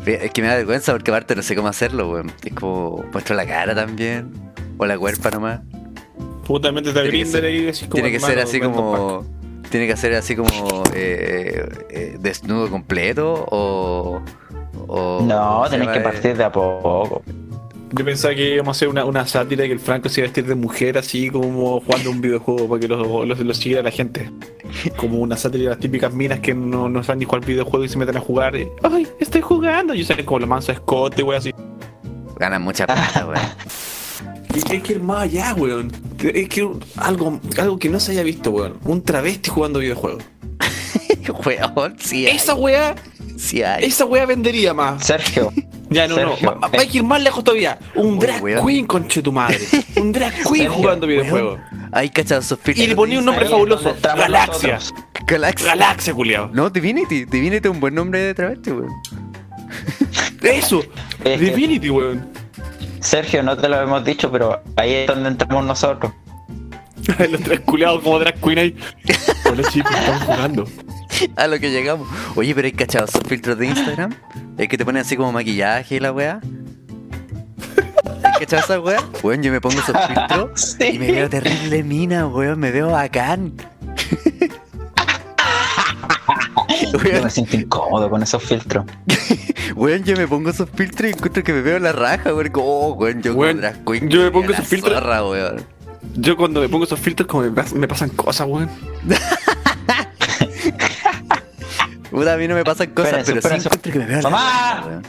Es 0.06 0.30
que 0.32 0.42
me 0.42 0.48
da 0.48 0.56
vergüenza 0.56 0.92
porque 0.92 1.10
aparte 1.10 1.34
no 1.34 1.42
sé 1.42 1.54
cómo 1.56 1.68
hacerlo, 1.68 2.10
weón. 2.10 2.32
Es 2.44 2.54
como 2.54 3.04
muestro 3.12 3.34
la 3.36 3.46
cara 3.46 3.74
también. 3.74 4.30
O 4.76 4.86
la 4.86 4.98
cuerpa 4.98 5.30
nomás. 5.30 5.60
Que 7.04 7.08
Grindr 7.08 7.30
ser- 7.30 7.44
ahí 7.44 7.56
y 7.56 7.62
decís 7.64 7.80
como, 7.82 7.94
Tiene 7.94 8.10
que 8.10 8.20
ser 8.20 8.38
así 8.38 8.60
como. 8.60 9.24
Tiene 9.70 9.86
que 9.86 9.96
ser 9.96 10.14
así 10.14 10.36
como 10.36 10.82
eh, 10.94 11.66
eh, 11.90 12.16
desnudo 12.20 12.68
completo 12.70 13.46
o. 13.50 14.20
o 14.86 15.20
No, 15.26 15.54
¿cómo 15.54 15.64
se 15.66 15.70
tenés 15.78 15.88
que 15.88 16.00
partir 16.00 16.36
de 16.36 16.44
a 16.44 16.52
poco. 16.52 17.22
Yo 17.96 18.04
pensaba 18.04 18.34
que 18.34 18.54
íbamos 18.54 18.76
a 18.76 18.78
hacer 18.78 18.88
una, 18.88 19.04
una 19.04 19.24
sátira 19.26 19.64
y 19.64 19.68
que 19.68 19.74
el 19.74 19.78
Franco 19.80 20.08
se 20.08 20.20
iba 20.20 20.26
a 20.26 20.28
vestir 20.28 20.46
de 20.46 20.54
mujer 20.56 20.98
así 20.98 21.30
como 21.30 21.80
jugando 21.80 22.10
un 22.10 22.20
videojuego 22.20 22.68
para 22.68 22.80
que 22.80 22.88
lo, 22.88 23.24
lo, 23.24 23.34
lo 23.36 23.54
siguiera 23.54 23.82
la 23.82 23.90
gente. 23.92 24.30
Como 24.96 25.18
una 25.18 25.36
sátira 25.36 25.64
de 25.64 25.70
las 25.70 25.78
típicas 25.78 26.12
minas 26.12 26.40
que 26.40 26.54
no, 26.54 26.88
no 26.88 27.04
saben 27.04 27.20
ni 27.20 27.24
jugar 27.24 27.44
videojuego 27.44 27.84
y 27.84 27.88
se 27.88 27.96
meten 27.98 28.16
a 28.16 28.20
jugar. 28.20 28.56
y, 28.56 28.68
Ay, 28.82 29.06
estoy 29.20 29.42
jugando. 29.42 29.94
Y 29.94 30.02
salen 30.04 30.26
como 30.26 30.40
la 30.40 30.46
mansa 30.46 30.72
escote, 30.72 31.22
wey, 31.22 31.38
así. 31.38 31.54
Ganan 32.38 32.62
mucha 32.62 32.86
plata, 32.86 33.26
weón. 33.26 33.40
Y 34.54 34.72
hay 34.72 34.80
que 34.80 34.92
ir 34.94 35.00
más 35.00 35.22
allá, 35.22 35.54
weón. 35.54 35.92
Es 36.22 36.48
que 36.48 36.68
algo, 36.96 37.40
algo 37.58 37.78
que 37.78 37.88
no 37.88 38.00
se 38.00 38.12
haya 38.12 38.24
visto, 38.24 38.50
weón. 38.50 38.78
Un 38.84 39.02
travesti 39.02 39.50
jugando 39.50 39.78
videojuegos. 39.78 40.24
Weón, 41.46 41.96
sí 41.98 42.26
hay. 42.26 42.36
Esa 42.36 42.54
weá, 42.54 42.94
Sí 43.36 43.62
hay. 43.62 43.84
esa 43.84 44.04
weá 44.04 44.26
vendería 44.26 44.74
más. 44.74 45.06
Sergio, 45.06 45.52
Ya, 45.94 46.08
no, 46.08 46.14
Sergio, 46.16 46.50
no. 46.52 46.60
ma- 46.60 46.70
Hay 46.78 46.88
que 46.88 46.98
ir 46.98 47.04
más 47.04 47.22
lejos 47.22 47.42
todavía. 47.44 47.78
Un 47.94 48.18
drag 48.18 48.42
weón. 48.42 48.66
queen, 48.66 48.86
conche 48.86 49.22
tu 49.22 49.32
madre. 49.32 49.58
Un 49.96 50.12
drag 50.12 50.32
queen 50.34 50.46
Sergio, 50.48 50.72
jugando 50.72 51.06
videojuegos. 51.06 51.60
Cachados 52.12 52.46
esos 52.46 52.58
filtros 52.58 52.84
Y 52.84 52.88
le 52.88 52.96
ponía 52.96 53.18
un 53.18 53.24
nombre 53.24 53.44
ahí 53.44 53.50
fabuloso. 53.50 53.94
Galaxia. 54.02 54.78
Galaxia. 55.26 55.66
Galaxia, 55.68 56.12
culiao. 56.14 56.50
No, 56.52 56.68
Divinity. 56.70 57.24
Divinity 57.24 57.68
es 57.68 57.72
un 57.72 57.80
buen 57.80 57.94
nombre 57.94 58.18
de 58.20 58.34
travesti, 58.34 58.70
weón. 58.72 58.90
Eso. 60.42 60.82
Divinity, 61.24 61.90
weón. 61.90 62.28
Sergio, 63.00 63.42
no 63.42 63.56
te 63.56 63.68
lo 63.68 63.80
hemos 63.80 64.04
dicho, 64.04 64.30
pero 64.32 64.62
ahí 64.76 64.92
es 64.94 65.06
donde 65.06 65.28
entramos 65.28 65.64
nosotros. 65.64 66.12
Los 67.30 67.40
tres 67.42 67.60
culiados 67.60 68.02
como 68.02 68.18
drag 68.18 68.40
queen 68.40 68.58
ahí. 68.58 68.76
Hola 69.50 69.62
chicos, 69.70 69.92
estamos 69.94 70.22
jugando. 70.22 70.64
A 71.36 71.46
lo 71.46 71.58
que 71.58 71.70
llegamos. 71.70 72.08
Oye, 72.34 72.54
pero 72.54 72.66
hay 72.66 72.72
cachados 72.72 73.10
esos 73.10 73.22
filtros 73.26 73.58
de 73.58 73.66
Instagram. 73.66 74.14
Es 74.58 74.68
que 74.68 74.76
te 74.78 74.84
ponen 74.84 75.02
así 75.02 75.16
como 75.16 75.32
maquillaje 75.32 75.96
y 75.96 76.00
la 76.00 76.12
weá. 76.12 76.40
¿Hay 78.22 78.32
cachado 78.40 78.62
esa 78.62 78.80
weá? 78.80 79.00
Weón, 79.22 79.42
yo 79.42 79.52
me 79.52 79.60
pongo 79.60 79.78
esos 79.80 79.96
filtros 80.06 80.76
y 80.92 80.98
me 80.98 81.12
veo 81.12 81.28
terrible 81.30 81.82
mina, 81.82 82.26
weón. 82.26 82.58
Me 82.58 82.70
veo 82.70 82.90
bacán. 82.90 83.52
Yo 86.92 87.22
me 87.22 87.30
siento 87.30 87.56
incómodo 87.56 88.08
con 88.08 88.22
esos 88.22 88.42
filtros. 88.42 88.84
weón, 89.74 90.04
yo 90.04 90.16
me 90.16 90.26
pongo 90.28 90.50
esos 90.50 90.68
filtros 90.70 91.10
y 91.10 91.12
encuentro 91.14 91.42
que 91.42 91.52
me 91.52 91.60
veo 91.60 91.78
la 91.78 91.92
raja, 91.92 92.32
weón. 92.34 92.48
Como, 92.50 92.66
Oh, 92.66 92.92
weón, 92.94 93.22
yo 93.22 93.34
Weón, 93.34 93.60
queen. 93.86 94.08
yo 94.08 94.22
me 94.22 94.30
pongo 94.30 94.52
esos 94.52 94.66
filtros- 94.66 94.94
zorra, 94.94 95.24
weón. 95.28 95.64
Yo 96.14 96.36
cuando 96.36 96.60
me 96.60 96.68
pongo 96.68 96.84
esos 96.84 96.98
filtros 97.00 97.26
como 97.28 97.42
me, 97.44 97.50
pas- 97.50 97.72
me 97.72 97.88
pasan 97.88 98.10
cosas, 98.10 98.46
weón. 98.48 98.70
Puta, 102.14 102.34
a 102.34 102.36
mí 102.36 102.46
no 102.46 102.54
me 102.54 102.62
pasan 102.64 102.90
cosas, 102.94 103.24
pero 103.26 103.40
sí 103.42 103.48
encuentro 103.56 103.92
que 103.92 103.98
me 103.98 104.06
veo 104.06 104.22
¡Mamá! 104.22 104.84
weón. 104.86 105.02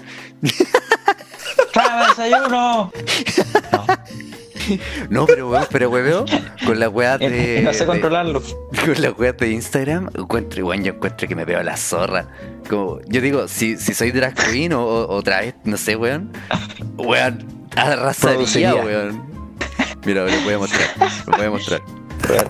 ¡Tráeme 1.72 2.08
desayuno! 2.10 2.92
No, 5.10 5.28
pero 5.28 5.50
weón, 5.52 5.68
pero 5.70 5.90
weón, 5.92 6.26
con 6.66 6.80
la 6.80 6.90
weá 6.90 7.20
de. 7.20 7.60
Y 7.60 7.64
no 7.64 7.72
sé 7.72 7.80
de- 7.82 7.86
controlarlo. 7.86 8.42
Con 8.42 9.00
la 9.00 9.12
web 9.12 9.38
de 9.38 9.52
Instagram, 9.52 10.10
encuentro, 10.16 10.60
igual 10.60 10.82
yo 10.82 10.94
encuentro 10.94 11.28
que 11.28 11.36
me 11.36 11.46
veo 11.46 11.62
la 11.62 11.78
zorra. 11.78 12.28
Como, 12.68 13.00
yo 13.06 13.22
digo, 13.22 13.48
si, 13.48 13.78
si 13.78 13.94
soy 13.94 14.10
drag 14.12 14.34
queen 14.34 14.74
o, 14.74 14.84
otra 14.84 15.42
vez, 15.42 15.54
no 15.66 15.78
sé, 15.78 15.96
weón. 15.96 16.32
Weón, 16.98 17.68
arrasaría, 17.76 18.36
Produciría. 18.38 18.76
weón. 18.76 19.24
Mira, 20.04 20.26
lo 20.26 20.42
voy 20.42 20.54
a 20.54 20.58
mostrar, 20.58 20.90
lo 21.28 21.38
voy 21.38 21.46
a 21.46 21.50
mostrar. 21.52 21.82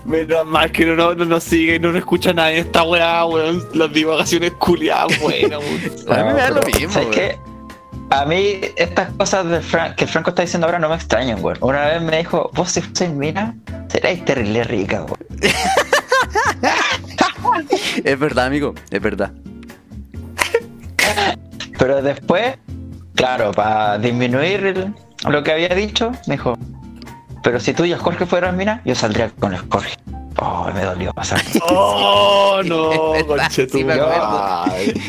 Menos 0.04 0.46
mal 0.46 0.70
que 0.72 0.84
no, 0.86 0.94
no, 0.96 1.14
no 1.14 1.24
nos 1.24 1.44
sigue 1.44 1.76
y 1.76 1.78
no 1.78 1.88
nos 1.88 1.98
escucha 1.98 2.32
nadie 2.32 2.58
esta 2.60 2.82
weá, 2.84 3.24
weón. 3.26 3.62
Las 3.74 3.92
divagaciones 3.92 4.52
culiadas, 4.52 5.18
weón. 5.20 5.52
A 6.08 6.22
mí 6.24 6.32
me 6.32 6.40
da 6.40 6.50
lo 6.50 6.62
mismo, 6.62 6.92
¿sabes 6.92 7.08
weón. 7.08 7.10
qué? 7.12 7.38
A 8.10 8.24
mí 8.24 8.60
estas 8.76 9.10
cosas 9.14 9.48
de 9.48 9.60
Fran- 9.60 9.94
que 9.96 10.06
Franco 10.06 10.30
está 10.30 10.42
diciendo 10.42 10.66
ahora 10.66 10.78
no 10.78 10.88
me 10.88 10.94
extrañan, 10.94 11.40
güey. 11.42 11.56
Una 11.60 11.86
vez 11.86 12.02
me 12.02 12.18
dijo, 12.18 12.50
vos 12.54 12.70
si 12.70 12.80
fueses 12.80 13.10
mina, 13.10 13.56
seréis 13.88 14.24
terrible 14.24 14.62
rica, 14.64 15.00
güey. 15.00 15.16
Es 18.04 18.18
verdad, 18.18 18.46
amigo, 18.46 18.74
es 18.90 19.00
verdad. 19.00 19.32
Pero 21.78 22.02
después, 22.02 22.56
claro, 23.14 23.52
para 23.52 23.98
disminuir 23.98 24.66
el- 24.66 24.94
lo 25.28 25.42
que 25.42 25.52
había 25.52 25.68
dicho, 25.68 26.12
me 26.26 26.34
dijo, 26.36 26.56
pero 27.46 27.60
si 27.60 27.72
tú 27.74 27.84
y 27.84 27.92
el 27.92 27.98
Jorge 28.00 28.26
fueran 28.26 28.56
mina, 28.56 28.82
yo 28.84 28.96
saldría 28.96 29.30
con 29.30 29.54
el 29.54 29.60
Jorge. 29.70 29.94
Oh, 30.38 30.68
me 30.74 30.82
dolió 30.82 31.14
pasar. 31.14 31.40
Oh, 31.62 32.60
no, 32.64 33.14
Es 33.14 33.24
verdad, 33.24 33.44
conche 33.44 33.68
sí 33.68 33.84
madre. 33.84 34.02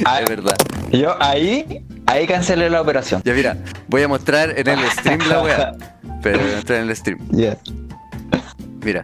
Ah, 0.05 0.19
Es 0.21 0.29
verdad. 0.29 0.55
Yo 0.91 1.15
ahí, 1.19 1.83
ahí 2.05 2.27
cancelé 2.27 2.69
la 2.69 2.79
operación. 2.79 3.23
Ya 3.25 3.33
mira, 3.33 3.57
voy 3.87 4.03
a 4.03 4.07
mostrar 4.07 4.53
en 4.55 4.67
el 4.67 4.79
stream 4.91 5.19
la 5.27 5.41
weá. 5.41 5.71
Pero 6.21 6.37
voy 6.37 6.51
a 6.51 6.55
mostrar 6.57 6.81
en 6.81 6.89
el 6.89 6.95
stream. 6.95 7.19
Ya. 7.31 7.57
Mira. 8.85 9.03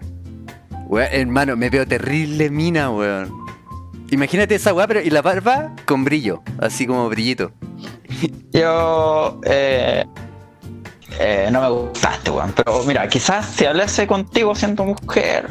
Weón, 0.85 1.07
hermano, 1.11 1.55
me 1.55 1.71
veo 1.71 1.87
terrible 1.87 2.51
mina, 2.51 2.91
weón. 2.91 3.33
Imagínate 4.11 4.53
esa 4.53 4.75
weá, 4.75 4.85
pero 4.85 5.01
y 5.01 5.09
la 5.09 5.23
barba 5.23 5.71
con 5.85 6.03
brillo, 6.03 6.43
así 6.59 6.85
como 6.85 7.09
brillito. 7.09 7.51
Yo 8.51 9.41
eh, 9.43 10.05
eh, 11.19 11.49
no 11.51 11.61
me 11.61 11.69
gustaste, 11.69 12.31
weón. 12.31 12.53
Pero 12.53 12.83
mira, 12.83 13.07
quizás 13.07 13.45
si 13.45 13.65
hablase 13.65 14.07
contigo 14.07 14.53
siendo 14.55 14.83
mujer, 14.85 15.47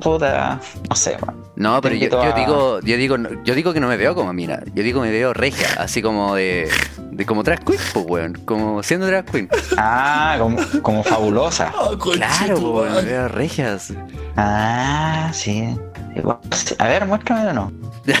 puta, 0.00 0.60
no 0.88 0.96
sé, 0.96 1.16
weón. 1.22 1.46
No, 1.56 1.80
Te 1.80 1.88
pero 1.88 1.94
yo, 1.96 2.08
yo 2.08 2.22
a- 2.22 2.32
digo, 2.32 2.80
yo 2.82 2.96
digo, 2.96 3.16
yo 3.44 3.54
digo 3.54 3.72
que 3.72 3.80
no 3.80 3.88
me 3.88 3.96
veo 3.96 4.14
como 4.14 4.32
mina. 4.32 4.60
Yo 4.74 4.82
digo 4.84 5.00
me 5.00 5.10
veo 5.10 5.34
regia, 5.34 5.66
así 5.78 6.00
como 6.00 6.36
de, 6.36 6.70
de 7.10 7.26
como 7.26 7.42
drag 7.42 7.64
queen, 7.64 7.80
pues 7.92 8.06
weón, 8.08 8.32
como 8.44 8.80
siendo 8.84 9.06
drag 9.06 9.24
queen. 9.24 9.48
Ah, 9.76 10.36
como, 10.38 10.56
como 10.82 11.02
fabulosa. 11.02 11.72
Oh, 11.76 11.98
conche 11.98 12.18
Claro, 12.18 12.60
pues, 12.60 12.92
weón, 12.92 12.94
me 12.94 13.02
veo 13.10 13.26
regias. 13.28 13.92
Ah, 14.36 15.30
sí. 15.34 15.76
Igual, 16.14 16.38
sí. 16.54 16.76
A 16.78 16.86
ver, 16.86 17.04
muéstrame 17.06 17.44
de 17.46 17.52
no. 17.54 17.72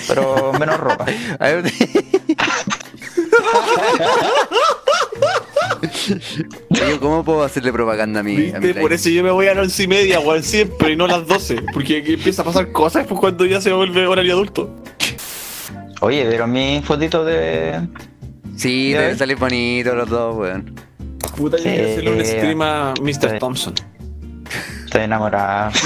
Pero 0.08 0.52
menos 0.58 0.78
ropa. 0.80 1.06
A 1.38 1.44
ver, 1.46 1.64
Oye, 6.70 6.98
¿cómo 7.00 7.24
puedo 7.24 7.42
hacerle 7.42 7.72
propaganda 7.72 8.20
a 8.20 8.22
mi, 8.22 8.50
a 8.50 8.60
mi 8.60 8.72
por 8.72 8.92
eso 8.92 9.08
yo 9.08 9.22
me 9.22 9.30
voy 9.30 9.46
a 9.46 9.54
las 9.54 9.64
once 9.64 9.82
y 9.82 9.88
media, 9.88 10.20
weón, 10.20 10.42
siempre, 10.42 10.92
y 10.92 10.96
no 10.96 11.04
a 11.06 11.08
las 11.08 11.26
12. 11.26 11.62
Porque 11.72 11.98
aquí 11.98 12.14
empieza 12.14 12.42
a 12.42 12.44
pasar 12.44 12.72
cosas 12.72 13.06
pues 13.06 13.18
cuando 13.20 13.44
ya 13.44 13.60
se 13.60 13.72
vuelve 13.72 14.06
horario 14.06 14.34
adulto. 14.34 14.74
Oye, 16.00 16.26
pero 16.30 16.46
mi 16.46 16.80
fotito 16.84 17.24
de. 17.24 17.80
Sí, 18.56 18.92
deben 18.92 19.18
salir 19.18 19.36
bonitos 19.36 19.94
los 19.96 20.08
dos, 20.08 20.36
weón. 20.36 20.74
Puta, 21.36 21.56
yo 21.58 21.70
a 21.70 21.72
hacerle 21.72 22.12
un 22.12 22.24
stream 22.24 22.62
a 22.62 22.94
Mr. 23.00 23.38
Thompson. 23.38 23.74
Estoy 24.84 25.02
enamorado. 25.02 25.70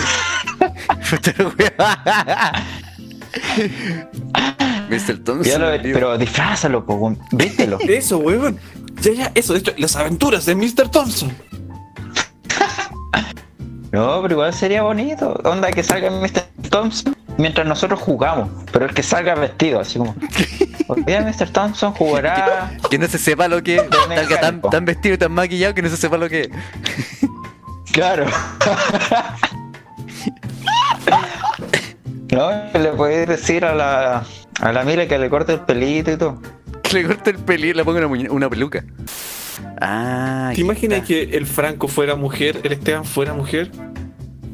Mr. 4.90 5.18
Thompson. 5.25 5.61
Lo- 5.61 5.82
pero 5.82 6.18
disfrázalo, 6.18 6.84
po, 6.84 6.94
weón. 6.94 7.18
vístelo. 7.32 7.78
Eso, 7.80 8.18
weón. 8.18 8.58
Ya, 9.02 9.12
ya, 9.12 9.32
eso, 9.35 9.52
de 9.52 9.59
hecho, 9.59 9.73
las 9.78 9.97
aventuras 9.97 10.47
de 10.47 10.54
Mr. 10.54 10.88
Thompson. 10.90 11.37
No, 13.92 14.23
pero 14.23 14.37
igual 14.37 14.54
sería 14.54 14.82
bonito. 14.82 15.38
Onda 15.44 15.71
que 15.71 15.82
salga 15.82 16.11
Mr. 16.11 16.44
Thompson 16.71 17.14
mientras 17.37 17.66
nosotros 17.66 18.00
jugamos. 18.00 18.49
Pero 18.73 18.87
el 18.87 18.94
que 18.94 19.02
salga 19.02 19.35
vestido, 19.35 19.80
así 19.80 19.99
como. 19.99 20.14
Hoy 20.88 21.04
día 21.04 21.21
Mr. 21.21 21.50
Thompson 21.50 21.92
jugará. 21.92 22.73
Que 22.90 22.99
no 22.99 23.06
se 23.06 23.18
sepa 23.18 23.49
lo 23.49 23.62
que. 23.62 23.76
Salga 23.76 24.40
tan, 24.40 24.62
tan 24.62 24.87
vestido 24.87 25.16
y 25.16 25.18
tan 25.18 25.32
maquillado 25.32 25.75
que 25.75 25.82
no 25.82 25.90
se 25.90 25.99
sepa 25.99 26.16
lo 26.16 26.30
que. 26.30 26.50
Claro. 27.92 28.25
no, 32.30 32.50
le 32.73 32.92
podéis 32.92 33.28
decir 33.28 33.66
a 33.66 33.75
la. 33.75 34.25
A 34.61 34.73
la 34.73 34.85
Mile 34.85 35.06
que 35.06 35.18
le 35.18 35.28
corte 35.28 35.52
el 35.52 35.61
pelito 35.61 36.12
y 36.12 36.16
todo. 36.16 36.40
Le 36.92 37.04
corte 37.06 37.30
el 37.30 37.38
pelo 37.38 37.66
y 37.66 37.72
le 37.75 37.84
ponga 37.84 38.06
una, 38.06 38.30
una 38.30 38.50
peluca. 38.50 38.84
Ah, 39.80 40.52
¿Te 40.54 40.61
imaginas 40.61 40.99
está. 40.99 41.08
que 41.08 41.37
el 41.37 41.46
Franco 41.46 41.88
fuera 41.88 42.16
mujer, 42.16 42.61
el 42.62 42.72
Esteban 42.72 43.04
fuera 43.04 43.32
mujer, 43.34 43.70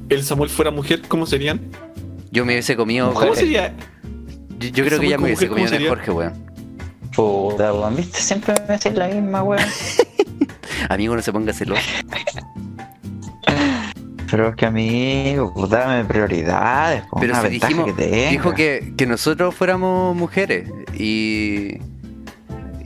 el 0.09 0.23
Samuel 0.25 0.49
fuera 0.51 0.71
mujer? 0.71 1.03
¿Cómo 1.09 1.27
serían? 1.27 1.61
Yo 2.31 2.45
me 2.45 2.53
hubiese 2.55 2.77
comido. 2.77 3.09
¿Cómo 3.09 3.21
Mujeres. 3.21 3.39
sería? 3.39 3.75
Yo, 4.59 4.69
yo 4.69 4.85
creo 4.85 5.01
que 5.01 5.09
ya 5.09 5.19
me 5.19 5.25
hubiese 5.25 5.49
comido 5.49 5.67
¿cómo 5.67 5.69
en 5.69 5.75
el 5.75 5.79
sería? 5.81 5.89
Jorge, 5.89 6.11
weón. 6.11 6.33
Puta, 7.15 7.73
weón, 7.75 7.97
viste, 7.97 8.21
siempre 8.21 8.55
me 8.69 8.75
decís 8.75 8.93
la 8.95 9.09
misma, 9.09 9.43
weón. 9.43 9.65
Amigo, 10.89 11.17
no 11.17 11.23
se 11.23 11.33
ponga 11.33 11.53
celoso. 11.53 11.83
Pero 14.31 14.49
es 14.51 14.57
que 14.57 14.67
amigo, 14.67 15.67
dame 15.71 16.05
prioridades, 16.05 17.03
Pero 17.19 17.33
una 17.33 17.43
si 17.43 17.49
dijimos, 17.49 17.95
que 17.95 18.29
dijo 18.31 18.53
que, 18.53 18.93
que 18.97 19.07
nosotros 19.07 19.55
fuéramos 19.55 20.15
mujeres 20.17 20.71
y. 20.95 21.79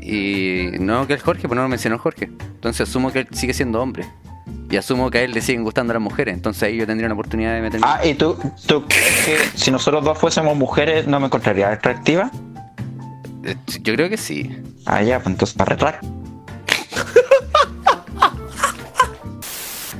Y 0.04 0.78
no 0.80 1.06
que 1.06 1.14
el 1.14 1.20
Jorge, 1.20 1.42
pues 1.48 1.54
no 1.56 1.62
lo 1.62 1.68
mencionó 1.68 1.98
Jorge. 1.98 2.24
Entonces 2.24 2.88
asumo 2.88 3.12
que 3.12 3.20
él 3.20 3.28
sigue 3.32 3.54
siendo 3.54 3.80
hombre. 3.80 4.04
Y 4.70 4.76
asumo 4.76 5.10
que 5.10 5.18
a 5.18 5.22
él 5.22 5.32
le 5.32 5.40
siguen 5.40 5.62
gustando 5.62 5.92
las 5.92 6.02
mujeres. 6.02 6.34
Entonces 6.34 6.62
ahí 6.64 6.76
yo 6.76 6.86
tendría 6.86 7.06
una 7.06 7.14
oportunidad 7.14 7.54
de 7.54 7.60
meterme. 7.60 7.86
Ah, 7.88 8.04
¿y 8.04 8.14
tú, 8.14 8.36
tú 8.66 8.84
crees 8.88 9.24
que 9.52 9.58
si 9.58 9.70
nosotros 9.70 10.02
dos 10.04 10.18
fuésemos 10.18 10.56
mujeres 10.56 11.06
no 11.06 11.20
me 11.20 11.26
encontrarías 11.26 11.72
atractiva? 11.76 12.30
Eh, 13.44 13.54
Yo 13.82 13.94
creo 13.94 14.08
que 14.08 14.16
sí. 14.16 14.56
Ah, 14.86 15.02
ya, 15.02 15.18
pues 15.20 15.32
entonces 15.34 15.56
para 15.56 15.70
retract. 15.70 16.04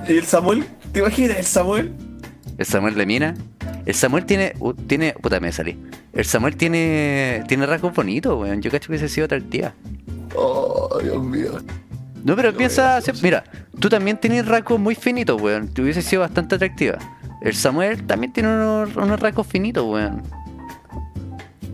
¿Y 0.08 0.16
el 0.18 0.24
Samuel? 0.24 0.64
¿Te 0.92 0.98
imaginas 1.00 1.36
el 1.38 1.44
Samuel? 1.44 1.92
El 2.58 2.66
Samuel 2.66 2.94
de 2.94 3.06
Mina. 3.06 3.34
El 3.86 3.94
Samuel 3.94 4.24
tiene. 4.26 4.54
uh, 4.58 4.72
tiene 4.74 5.12
puta, 5.20 5.38
me 5.40 5.52
salí. 5.52 5.78
El 6.12 6.24
Samuel 6.24 6.56
tiene. 6.56 7.44
Tiene 7.48 7.66
rasgos 7.66 7.94
bonitos, 7.94 8.38
weón. 8.38 8.60
Yo 8.60 8.70
cacho 8.70 8.86
que 8.86 8.92
hubiese 8.92 9.08
sido 9.08 9.24
atractiva. 9.24 9.72
Oh, 10.34 10.98
Dios 11.02 11.22
mío. 11.22 11.60
No, 12.24 12.36
pero 12.36 12.54
piensa. 12.54 13.00
Mira, 13.22 13.44
tú 13.80 13.88
también 13.88 14.18
tienes 14.18 14.46
rasgos 14.46 14.78
muy 14.78 14.94
finitos, 14.94 15.40
weón. 15.40 15.68
Te 15.68 15.82
hubiese 15.82 16.02
sido 16.02 16.20
bastante 16.20 16.56
atractiva. 16.56 16.98
El 17.40 17.54
Samuel 17.54 18.06
también 18.06 18.32
tiene 18.32 18.50
unos, 18.50 18.94
unos 18.94 19.18
rasgos 19.20 19.46
finitos, 19.46 19.84
weón. 19.84 20.22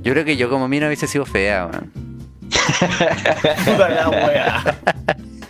Yo 0.02 0.12
creo 0.12 0.24
que 0.24 0.36
yo 0.36 0.48
como 0.48 0.68
mina 0.68 0.86
hubiese 0.86 1.06
sido 1.06 1.26
fea, 1.26 1.66
weón. 1.66 1.92
Puta 3.64 3.88
la 3.88 4.08
wea. 4.08 4.78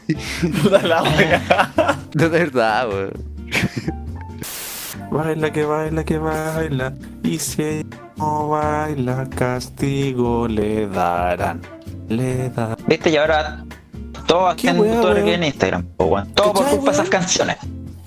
Puta 0.62 0.82
la 0.82 1.02
wea. 1.02 1.98
De 2.14 2.28
verdad, 2.28 2.88
weón. 2.88 3.12
Baila 5.10 5.50
que 5.52 5.64
baila 5.64 6.04
que 6.04 6.18
baila. 6.18 6.92
Y 7.22 7.38
si 7.38 7.62
ella 7.62 7.96
no 8.16 8.48
baila, 8.48 9.28
castigo 9.30 10.46
le 10.48 10.86
darán. 10.88 11.60
Le 12.08 12.50
darán. 12.50 12.76
¿Viste? 12.86 13.10
Y 13.10 13.16
ahora 13.16 13.64
todo 14.26 14.46
Qué 14.56 14.68
haciendo 14.68 14.82
weá, 14.82 15.00
todo 15.00 15.14
weón. 15.14 15.28
en 15.28 15.44
Instagram. 15.44 15.86
Todo 15.96 16.08
por 16.08 16.24
¿Cachai, 16.64 16.76
culpa 16.76 16.90
de 16.90 16.96
esas 16.96 17.08
canciones. 17.08 17.56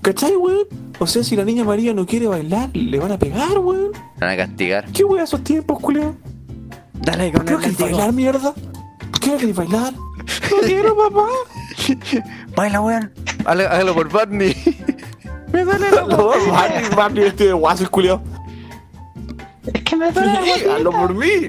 ¿Cachai, 0.02 0.36
weón? 0.36 0.68
O 1.00 1.08
sea, 1.08 1.24
si 1.24 1.36
la 1.36 1.44
niña 1.44 1.64
María 1.64 1.94
no 1.94 2.06
quiere 2.06 2.28
bailar, 2.28 2.70
le 2.74 3.00
van 3.00 3.12
a 3.12 3.18
pegar, 3.18 3.58
weón. 3.58 3.92
Van 4.20 4.30
a 4.30 4.38
castigar. 4.38 4.86
¿Qué 4.92 5.04
weón 5.04 5.24
esos 5.24 5.44
tiempos, 5.44 5.80
culeo? 5.80 6.16
Dale, 6.94 7.32
¿Por 7.32 7.46
con 7.46 7.60
qué 7.60 7.68
no 7.68 7.74
el 7.74 7.76
bailar, 7.76 8.14
mierda? 8.14 8.54
¿Por 8.54 9.20
qué 9.20 9.32
no 9.32 9.38
querés 9.38 9.56
bailar? 9.56 9.94
No 9.94 10.58
quiero, 10.66 10.96
papá. 10.96 11.26
Baila, 12.56 12.82
weón. 12.82 13.12
Hágalo, 13.46 13.64
hágalo 13.70 13.96
por 13.96 14.10
Barney. 14.12 14.56
Me 15.52 15.64
duele 15.64 15.92
la 15.92 16.02
No, 16.02 16.28
Barney, 16.52 16.90
Barney, 16.96 17.24
este 17.26 17.48
de 17.48 17.54
guaso, 17.54 17.90
culeo. 17.90 18.22
Es 19.74 19.84
que 19.84 19.96
me 19.96 20.12
duele 20.12 20.34
la 20.34 20.42
guatita. 20.42 20.76
hazlo 20.76 20.92
por 20.92 21.14
mí. 21.14 21.48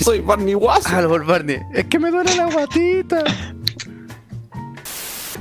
Soy 0.00 0.20
Barney 0.20 0.54
Guaso. 0.54 0.88
Hágalo 0.88 1.08
por 1.08 1.26
Barney. 1.26 1.58
Es 1.74 1.84
que 1.86 1.98
me 1.98 2.10
duele 2.10 2.34
la 2.34 2.46
guatita. 2.46 3.24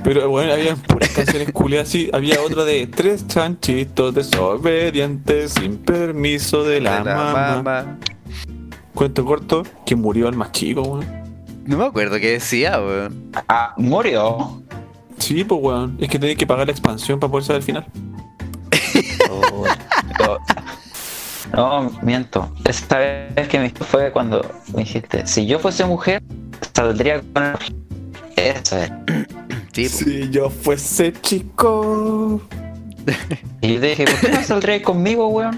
Pero 0.03 0.29
bueno, 0.29 0.53
había 0.53 0.75
puras 0.75 1.09
canciones 1.09 1.51
culiadas 1.51 1.89
así. 1.89 2.09
Había 2.13 2.41
otra 2.41 2.63
de 2.65 2.87
tres 2.87 3.27
chanchitos 3.27 4.15
desobedientes 4.15 5.53
sin 5.53 5.77
permiso 5.77 6.63
de 6.63 6.81
la, 6.81 7.03
mamá. 7.03 7.97
Cuento 8.93 9.25
corto, 9.25 9.63
que 9.85 9.95
murió 9.95 10.27
el 10.29 10.35
más 10.35 10.51
chico, 10.51 10.81
weón. 10.81 11.05
No 11.65 11.77
me 11.77 11.85
acuerdo 11.85 12.19
qué 12.19 12.31
decía, 12.31 12.79
weón. 12.79 13.31
Ah, 13.47 13.73
murió. 13.77 14.61
Sí, 15.19 15.43
pues 15.43 15.61
weón. 15.61 15.97
Es 15.99 16.09
que 16.09 16.17
tenés 16.17 16.37
que 16.37 16.47
pagar 16.47 16.67
la 16.67 16.71
expansión 16.71 17.19
para 17.19 17.31
poder 17.31 17.45
saber 17.45 17.59
el 17.61 17.65
final. 17.65 17.85
Oh, 19.31 20.37
No, 21.53 21.91
miento. 22.01 22.51
Esta 22.65 22.97
vez 22.97 23.47
que 23.47 23.57
me 23.57 23.63
dijiste 23.65 23.83
fue 23.85 24.11
cuando 24.11 24.45
me 24.73 24.79
dijiste, 24.83 25.25
si 25.25 25.45
yo 25.45 25.59
fuese 25.59 25.85
mujer, 25.85 26.21
saldría 26.73 27.21
con 27.33 27.43
el... 27.43 27.55
Eso 28.35 28.77
es. 28.77 28.91
Sí, 29.71 29.87
po. 29.87 29.97
Si 29.97 30.29
yo 30.31 30.49
fuese 30.49 31.13
chico. 31.21 32.41
Y 33.61 33.75
yo 33.75 33.79
te 33.79 33.87
dije, 33.87 34.05
¿por 34.05 34.19
qué 34.19 34.29
no 34.29 34.43
saldrías 34.43 34.81
conmigo, 34.81 35.27
weón? 35.27 35.55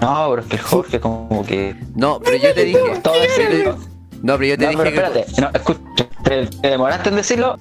No, 0.00 0.26
pero 0.30 0.42
es 0.42 0.48
que 0.48 0.56
el 0.56 0.62
Jorge 0.62 1.00
como 1.00 1.44
que... 1.46 1.76
No, 1.94 2.20
pero 2.20 2.36
yo 2.36 2.54
te 2.54 2.64
dije. 2.64 2.80
Todo 3.02 3.20
decirlo. 3.20 3.78
No, 4.22 4.38
pero 4.38 4.44
yo 4.46 4.58
te 4.58 4.64
No, 4.66 4.78
pero 4.78 4.82
que. 4.84 4.88
espérate, 4.96 5.26
no, 5.40 5.50
escucha, 5.52 6.08
te, 6.24 6.46
te 6.46 6.68
demoraste 6.70 7.10
en 7.10 7.16
decirlo, 7.16 7.58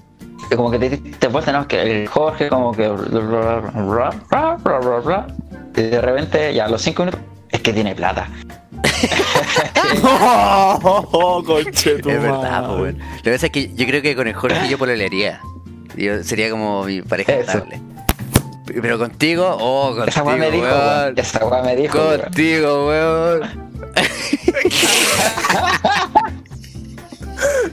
que 0.50 0.56
como 0.56 0.72
que 0.72 0.80
te 0.80 0.90
diste 0.90 1.28
vuelta, 1.28 1.52
no, 1.52 1.68
que 1.68 1.82
el 1.82 2.08
Jorge 2.08 2.50
como 2.50 2.72
que... 2.72 2.92
Y 5.76 5.82
de 5.82 6.02
repente, 6.02 6.54
ya 6.54 6.66
a 6.66 6.70
los 6.70 6.82
cinco 6.82 7.04
minutos, 7.04 7.22
es 7.50 7.62
que 7.62 7.74
tiene 7.74 7.96
plata. 7.96 8.30
oh, 10.04 11.44
conche 11.46 11.96
Es 11.96 12.04
verdad, 12.04 12.68
po, 12.68 12.76
weón. 12.76 13.00
Lo 13.00 13.24
que 13.24 13.32
pasa 13.32 13.46
es 13.48 13.52
que 13.52 13.74
yo 13.74 13.86
creo 13.86 14.02
que 14.02 14.16
con 14.16 14.28
el 14.28 14.34
Jorge 14.34 14.68
yo 14.70 14.78
pololearía. 14.78 15.40
Yo 15.96 16.24
sería 16.24 16.50
como 16.50 16.84
mi 16.84 17.02
pareja 17.02 17.34
Eso. 17.34 17.52
estable. 17.52 17.82
Pero 18.66 18.98
contigo, 18.98 19.58
oh, 19.60 19.96
contigo, 19.96 20.06
Esa 20.08 20.24
weá 20.24 20.36
me 20.38 20.52
dijo, 20.52 20.66
weón. 20.66 20.80
weón. 20.80 21.14
Esa 21.18 21.46
weá 21.46 21.64
me 21.64 21.76
dijo, 21.76 21.98
weón. 21.98 22.22
Contigo, 22.22 22.88
weón. 22.88 23.74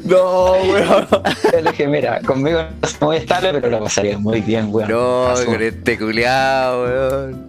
No, 0.05 0.53
weón. 0.53 1.09
Le 1.53 1.71
dije, 1.71 1.87
mira, 1.87 2.21
conmigo 2.21 2.63
no 2.63 2.89
es 2.89 3.01
muy 3.01 3.17
estable, 3.17 3.53
pero 3.55 3.71
lo 3.71 3.85
pasaría 3.85 4.19
muy 4.19 4.41
bien, 4.41 4.69
weón. 4.71 4.91
No, 4.91 5.29
Azul. 5.29 5.47
con 5.47 5.63
este 5.63 5.99
culiao, 5.99 6.83
weón. 6.85 7.49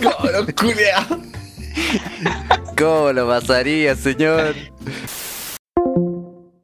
No, 0.00 0.10
no, 0.40 0.46
culea. 0.54 1.06
¿Cómo 2.76 3.12
lo 3.12 3.26
pasaría, 3.28 3.94
señor? 3.96 4.54